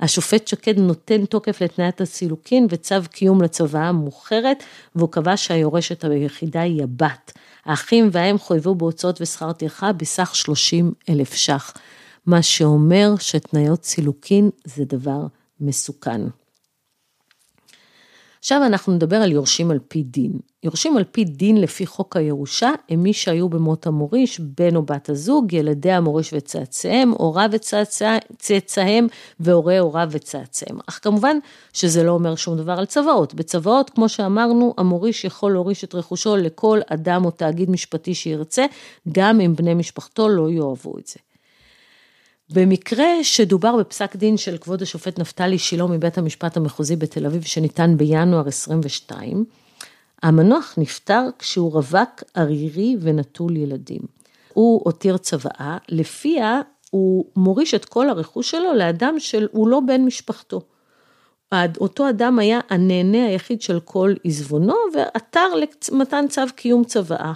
השופט 0.00 0.48
שקד 0.48 0.78
נותן 0.78 1.24
תוקף 1.24 1.62
לתניית 1.62 2.00
הסילוקין 2.00 2.66
וצו 2.70 2.94
קיום 3.10 3.42
לצוואה 3.42 3.88
המאוחרת, 3.88 4.64
והוא 4.94 5.12
קבע 5.12 5.36
שהיורשת 5.36 6.04
היחידה 6.04 6.60
היא 6.60 6.82
הבת. 6.82 7.32
האחים 7.64 8.08
והאם 8.12 8.38
חויבו 8.38 8.74
בהוצאות 8.74 9.20
ושכר 9.20 9.52
טרחה 9.52 9.92
בסך 9.92 10.30
30 10.34 10.92
אלף 11.08 11.34
ש"ח, 11.34 11.74
מה 12.26 12.42
שאומר 12.42 13.14
שתניות 13.18 13.84
סילוקין 13.84 14.50
זה 14.64 14.84
דבר 14.84 15.26
מסוכן. 15.60 16.20
עכשיו 18.40 18.62
אנחנו 18.66 18.92
נדבר 18.92 19.16
על 19.16 19.32
יורשים 19.32 19.70
על 19.70 19.78
פי 19.88 20.02
דין. 20.02 20.32
יורשים 20.62 20.96
על 20.96 21.04
פי 21.04 21.24
דין 21.24 21.60
לפי 21.60 21.86
חוק 21.86 22.16
הירושה 22.16 22.70
הם 22.88 23.02
מי 23.02 23.12
שהיו 23.12 23.48
במות 23.48 23.86
המוריש, 23.86 24.40
בן 24.40 24.76
או 24.76 24.82
בת 24.82 25.08
הזוג, 25.08 25.52
ילדי 25.52 25.92
המוריש 25.92 26.30
וצאצאיהם, 26.36 27.10
הוריו 27.10 27.50
וצאצאיהם 27.52 29.06
והורי 29.40 29.78
הוריו 29.78 30.08
וצאצאיהם. 30.10 30.78
אך 30.86 31.00
כמובן 31.02 31.36
שזה 31.72 32.02
לא 32.04 32.12
אומר 32.12 32.34
שום 32.34 32.56
דבר 32.56 32.72
על 32.72 32.86
צוואות. 32.86 33.34
בצוואות, 33.34 33.90
כמו 33.90 34.08
שאמרנו, 34.08 34.74
המוריש 34.78 35.24
יכול 35.24 35.52
להוריש 35.52 35.84
את 35.84 35.94
רכושו 35.94 36.36
לכל 36.36 36.80
אדם 36.86 37.24
או 37.24 37.30
תאגיד 37.30 37.70
משפטי 37.70 38.14
שירצה, 38.14 38.66
גם 39.12 39.40
אם 39.40 39.56
בני 39.56 39.74
משפחתו 39.74 40.28
לא 40.28 40.50
יאהבו 40.50 40.98
את 40.98 41.06
זה. 41.06 41.29
במקרה 42.52 43.06
שדובר 43.22 43.76
בפסק 43.76 44.16
דין 44.16 44.36
של 44.36 44.58
כבוד 44.58 44.82
השופט 44.82 45.18
נפתלי 45.18 45.58
שילה 45.58 45.86
מבית 45.86 46.18
המשפט 46.18 46.56
המחוזי 46.56 46.96
בתל 46.96 47.26
אביב 47.26 47.42
שניתן 47.42 47.96
בינואר 47.96 48.48
22, 48.48 49.44
המנוח 50.22 50.74
נפטר 50.78 51.22
כשהוא 51.38 51.72
רווק 51.72 52.22
ערירי 52.34 52.96
ונטול 53.00 53.56
ילדים. 53.56 54.00
הוא 54.54 54.80
הותיר 54.84 55.16
צוואה, 55.16 55.78
לפיה 55.88 56.60
הוא 56.90 57.24
מוריש 57.36 57.74
את 57.74 57.84
כל 57.84 58.08
הרכוש 58.08 58.50
שלו 58.50 58.74
לאדם 58.74 59.14
שהוא 59.18 59.68
לא 59.68 59.80
בן 59.80 60.04
משפחתו. 60.04 60.60
אותו 61.80 62.08
אדם 62.08 62.38
היה 62.38 62.60
הנהנה 62.70 63.26
היחיד 63.26 63.62
של 63.62 63.80
כל 63.80 64.14
עזבונו 64.24 64.76
ועתר 64.94 65.48
למתן 65.92 66.24
צו 66.28 66.42
קיום 66.56 66.84
צוואה. 66.84 67.32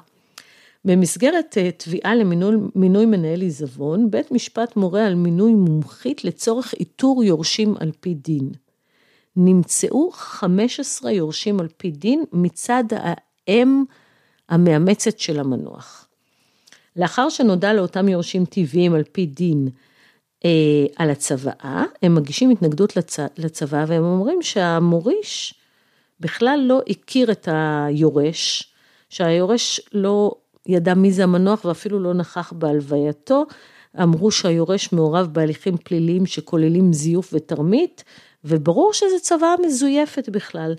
במסגרת 0.85 1.59
אה, 1.59 1.71
תביעה 1.71 2.15
למינוי 2.15 3.07
מנהל 3.07 3.41
עיזבון, 3.41 4.11
בית 4.11 4.33
משפט 4.33 4.77
מורה 4.77 5.07
על 5.07 5.15
מינוי 5.15 5.55
מומחית 5.55 6.25
לצורך 6.25 6.75
איתור 6.81 7.25
יורשים 7.25 7.75
על 7.81 7.93
פי 8.01 8.15
דין. 8.15 8.51
נמצאו 9.37 10.11
15 10.13 11.13
יורשים 11.13 11.61
על 11.61 11.69
פי 11.77 11.91
דין 11.91 12.25
מצד 12.33 12.85
האם 12.91 13.85
המאמצת 14.49 15.19
של 15.19 15.41
המנוח. 15.41 16.09
לאחר 16.97 17.29
שנודע 17.29 17.73
לאותם 17.73 18.09
יורשים 18.09 18.45
טבעיים 18.45 18.95
על 18.95 19.03
פי 19.13 19.27
דין 19.27 19.69
אה, 20.45 20.51
על 20.97 21.11
הצוואה, 21.11 21.85
הם 22.03 22.15
מגישים 22.15 22.51
התנגדות 22.51 22.97
לצ... 22.97 23.19
לצוואה 23.39 23.85
והם 23.89 24.05
אומרים 24.05 24.43
שהמוריש 24.43 25.55
בכלל 26.21 26.61
לא 26.63 26.81
הכיר 26.89 27.33
את 27.33 27.49
היורש, 27.53 28.73
שהיורש 29.09 29.81
לא 29.93 30.35
ידע 30.67 30.95
מי 30.95 31.13
זה 31.13 31.23
המנוח 31.23 31.65
ואפילו 31.65 32.01
לא 32.01 32.15
נכח 32.15 32.53
בהלווייתו, 32.53 33.45
אמרו 34.03 34.31
שהיורש 34.31 34.93
מעורב 34.93 35.27
בהליכים 35.33 35.77
פליליים 35.77 36.27
שכוללים 36.27 36.93
זיוף 36.93 37.31
ותרמית, 37.33 38.05
וברור 38.45 38.93
שזו 38.93 39.21
צוואה 39.21 39.55
מזויפת 39.67 40.29
בכלל. 40.29 40.75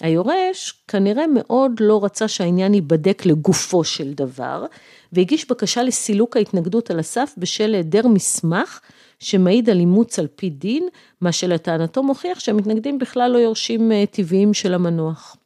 היורש 0.00 0.82
כנראה 0.88 1.24
מאוד 1.26 1.72
לא 1.80 2.04
רצה 2.04 2.28
שהעניין 2.28 2.74
ייבדק 2.74 3.26
לגופו 3.26 3.84
של 3.84 4.12
דבר, 4.12 4.66
והגיש 5.12 5.50
בקשה 5.50 5.82
לסילוק 5.82 6.36
ההתנגדות 6.36 6.90
על 6.90 6.98
הסף 6.98 7.34
בשל 7.38 7.74
היעדר 7.74 8.06
מסמך 8.06 8.80
שמעיד 9.18 9.70
על 9.70 9.78
אימוץ 9.78 10.18
על 10.18 10.26
פי 10.36 10.50
דין, 10.50 10.88
מה 11.20 11.32
שלטענתו 11.32 12.02
מוכיח 12.02 12.40
שהמתנגדים 12.40 12.98
בכלל 12.98 13.30
לא 13.30 13.38
יורשים 13.38 13.92
אה, 13.92 14.04
טבעיים 14.10 14.54
של 14.54 14.74
המנוח. 14.74 15.36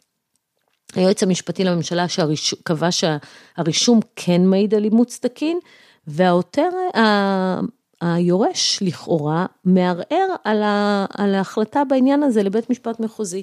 היועץ 0.99 1.23
המשפטי 1.23 1.65
לממשלה 1.65 2.07
קבע 2.63 2.89
שהרישום 2.91 4.01
כן 4.17 4.47
מעיד 4.47 4.75
על 4.75 4.85
אימוץ 4.85 5.19
תקין, 5.23 5.59
והעותר, 6.07 6.69
היורש 8.01 8.79
לכאורה 8.83 9.47
מערער 9.65 10.35
על, 10.45 10.63
על 11.19 11.35
ההחלטה 11.35 11.85
בעניין 11.85 12.23
הזה 12.23 12.43
לבית 12.43 12.71
משפט 12.71 13.01
מחוזי. 13.01 13.43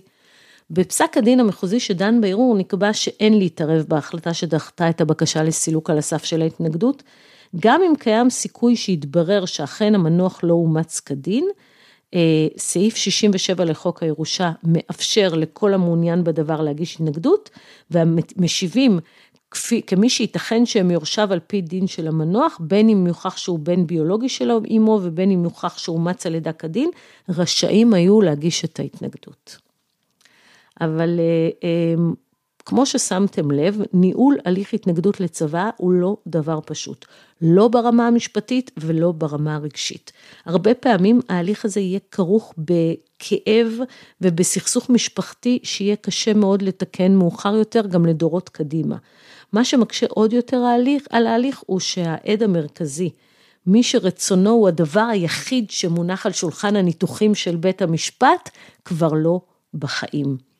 בפסק 0.70 1.18
הדין 1.18 1.40
המחוזי 1.40 1.80
שדן 1.80 2.22
בערעור 2.22 2.56
נקבע 2.58 2.94
שאין 2.94 3.40
להתערב 3.40 3.86
בהחלטה 3.88 4.34
שדחתה 4.34 4.90
את 4.90 5.02
הבקשה 5.02 5.44
לסילוק 5.44 5.90
על 5.90 5.98
הסף 5.98 6.24
של 6.24 6.42
ההתנגדות, 6.42 7.04
גם 7.60 7.82
אם 7.90 7.96
קיים 8.00 8.30
סיכוי 8.30 8.76
שיתברר 8.76 9.46
שאכן 9.46 9.96
המנוח 9.96 10.40
לא 10.44 10.54
אומץ 10.54 11.00
כדין, 11.00 11.46
סעיף 12.58 12.96
67 12.96 13.66
לחוק 13.66 14.04
הירושה 14.04 14.52
מאפשר 14.64 15.34
לכל 15.34 15.74
המעוניין 15.74 16.24
בדבר 16.24 16.62
להגיש 16.62 16.96
התנגדות, 16.96 17.50
והמשיבים 17.92 19.00
כפי, 19.52 19.82
כמי 19.82 20.10
שייתכן 20.10 20.66
שהם 20.66 20.92
יורשיו 20.92 21.34
על 21.34 21.40
פי 21.48 21.62
דין 21.62 21.88
של 21.88 22.08
המנוח, 22.08 22.60
בין 22.60 22.90
אם 22.90 23.08
יוכח 23.08 23.38
שהוא 23.38 23.60
בן 23.60 23.88
ביולוגי 23.88 24.30
של 24.30 24.52
אמו 24.78 25.00
ובין 25.04 25.32
אם 25.32 25.44
יוכח 25.44 25.78
שאומץ 25.78 26.26
על 26.26 26.36
ידה 26.36 26.54
כדין, 26.54 26.90
רשאים 27.30 27.94
היו 27.94 28.22
להגיש 28.22 28.66
את 28.66 28.80
ההתנגדות. 28.80 29.58
אבל 30.82 31.20
אה, 31.20 31.50
אה, 31.64 31.96
כמו 32.66 32.86
ששמתם 32.86 33.52
לב, 33.52 33.82
ניהול 33.94 34.38
הליך 34.46 34.74
התנגדות 34.74 35.20
לצבא 35.20 35.70
הוא 35.78 35.94
לא 35.94 36.18
דבר 36.28 36.60
פשוט, 36.66 37.06
לא 37.42 37.68
ברמה 37.68 38.08
המשפטית 38.08 38.72
ולא 38.78 39.12
ברמה 39.12 39.56
הרגשית. 39.56 40.12
הרבה 40.46 40.74
פעמים 40.74 41.20
ההליך 41.30 41.66
הזה 41.66 41.80
יהיה 41.80 42.00
כרוך 42.12 42.54
בכאב 42.58 43.72
ובסכסוך 44.22 44.90
משפחתי 44.90 45.60
שיהיה 45.64 45.96
קשה 45.96 46.34
מאוד 46.34 46.62
לתקן 46.62 47.16
מאוחר 47.16 47.56
יותר 47.56 47.88
גם 47.88 48.06
לדורות 48.06 48.50
קדימה. 48.50 48.96
מה 49.54 49.66
שמקשה 49.66 50.06
עוד 50.10 50.34
יותר 50.34 50.58
ההליך, 50.58 51.04
על 51.10 51.28
ההליך 51.28 51.64
הוא 51.66 51.80
שהעד 51.80 52.44
המרכזי, 52.44 53.10
מי 53.68 53.84
שרצונו 53.84 54.50
הוא 54.50 54.68
הדבר 54.68 55.08
היחיד 55.12 55.70
שמונח 55.70 56.26
על 56.26 56.32
שולחן 56.32 56.76
הניתוחים 56.76 57.36
של 57.36 57.56
בית 57.56 57.82
המשפט, 57.82 58.50
כבר 58.86 59.14
לא 59.14 59.42
בחיים. 59.74 60.55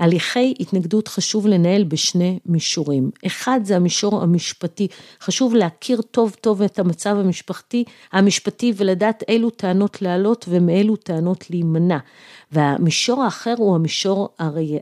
הליכי 0.00 0.54
התנגדות 0.60 1.08
חשוב 1.08 1.46
לנהל 1.46 1.84
בשני 1.84 2.38
מישורים. 2.46 3.10
אחד 3.26 3.60
זה 3.64 3.76
המישור 3.76 4.22
המשפטי, 4.22 4.88
חשוב 5.20 5.54
להכיר 5.54 6.02
טוב 6.02 6.36
טוב 6.40 6.62
את 6.62 6.78
המצב 6.78 7.16
המשפחתי, 7.18 7.84
המשפטי 8.12 8.72
ולדעת 8.76 9.22
אילו 9.28 9.50
טענות 9.50 10.02
להעלות 10.02 10.44
ומאילו 10.48 10.96
טענות 10.96 11.50
להימנע. 11.50 11.98
והמישור 12.52 13.22
האחר 13.22 13.54
הוא 13.58 13.74
המישור 13.74 14.28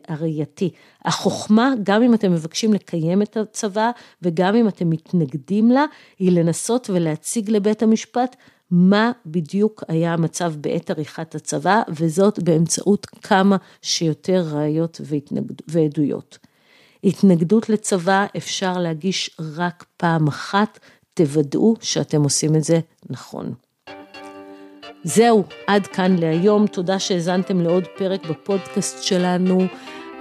הראייתי. 0.08 0.70
החוכמה, 1.04 1.72
גם 1.82 2.02
אם 2.02 2.14
אתם 2.14 2.32
מבקשים 2.32 2.72
לקיים 2.72 3.22
את 3.22 3.36
הצבא 3.36 3.90
וגם 4.22 4.54
אם 4.54 4.68
אתם 4.68 4.90
מתנגדים 4.90 5.70
לה, 5.70 5.84
היא 6.18 6.32
לנסות 6.32 6.90
ולהציג 6.90 7.50
לבית 7.50 7.82
המשפט 7.82 8.36
מה 8.70 9.12
בדיוק 9.26 9.84
היה 9.88 10.12
המצב 10.12 10.52
בעת 10.60 10.90
עריכת 10.90 11.34
הצבא, 11.34 11.82
וזאת 11.88 12.42
באמצעות 12.42 13.06
כמה 13.06 13.56
שיותר 13.82 14.44
ראיות 14.52 15.00
ועדויות. 15.68 16.38
התנגדות 17.04 17.68
לצבא 17.68 18.26
אפשר 18.36 18.78
להגיש 18.78 19.30
רק 19.56 19.84
פעם 19.96 20.26
אחת, 20.28 20.78
תוודאו 21.14 21.74
שאתם 21.80 22.22
עושים 22.22 22.56
את 22.56 22.64
זה 22.64 22.80
נכון. 23.10 23.54
זהו, 25.04 25.44
עד 25.66 25.86
כאן 25.86 26.16
להיום, 26.16 26.66
תודה 26.66 26.98
שהאזנתם 26.98 27.60
לעוד 27.60 27.84
פרק 27.98 28.26
בפודקאסט 28.26 29.02
שלנו. 29.02 29.58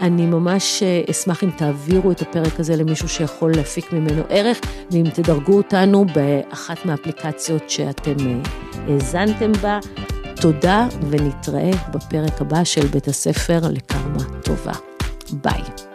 אני 0.01 0.25
ממש 0.25 0.83
אה, 0.83 1.01
אשמח 1.11 1.43
אם 1.43 1.49
תעבירו 1.49 2.11
את 2.11 2.21
הפרק 2.21 2.59
הזה 2.59 2.75
למישהו 2.75 3.09
שיכול 3.09 3.51
להפיק 3.55 3.93
ממנו 3.93 4.23
ערך, 4.29 4.61
ואם 4.91 5.03
תדרגו 5.13 5.57
אותנו 5.57 6.05
באחת 6.05 6.85
מהאפליקציות 6.85 7.69
שאתם 7.69 8.15
אה, 8.27 8.35
האזנתם 8.87 9.51
בה. 9.51 9.79
תודה 10.41 10.87
ונתראה 11.09 11.71
בפרק 11.91 12.41
הבא 12.41 12.63
של 12.63 12.87
בית 12.87 13.07
הספר 13.07 13.59
לקרמה 13.71 14.23
טובה. 14.43 14.73
ביי. 15.33 15.86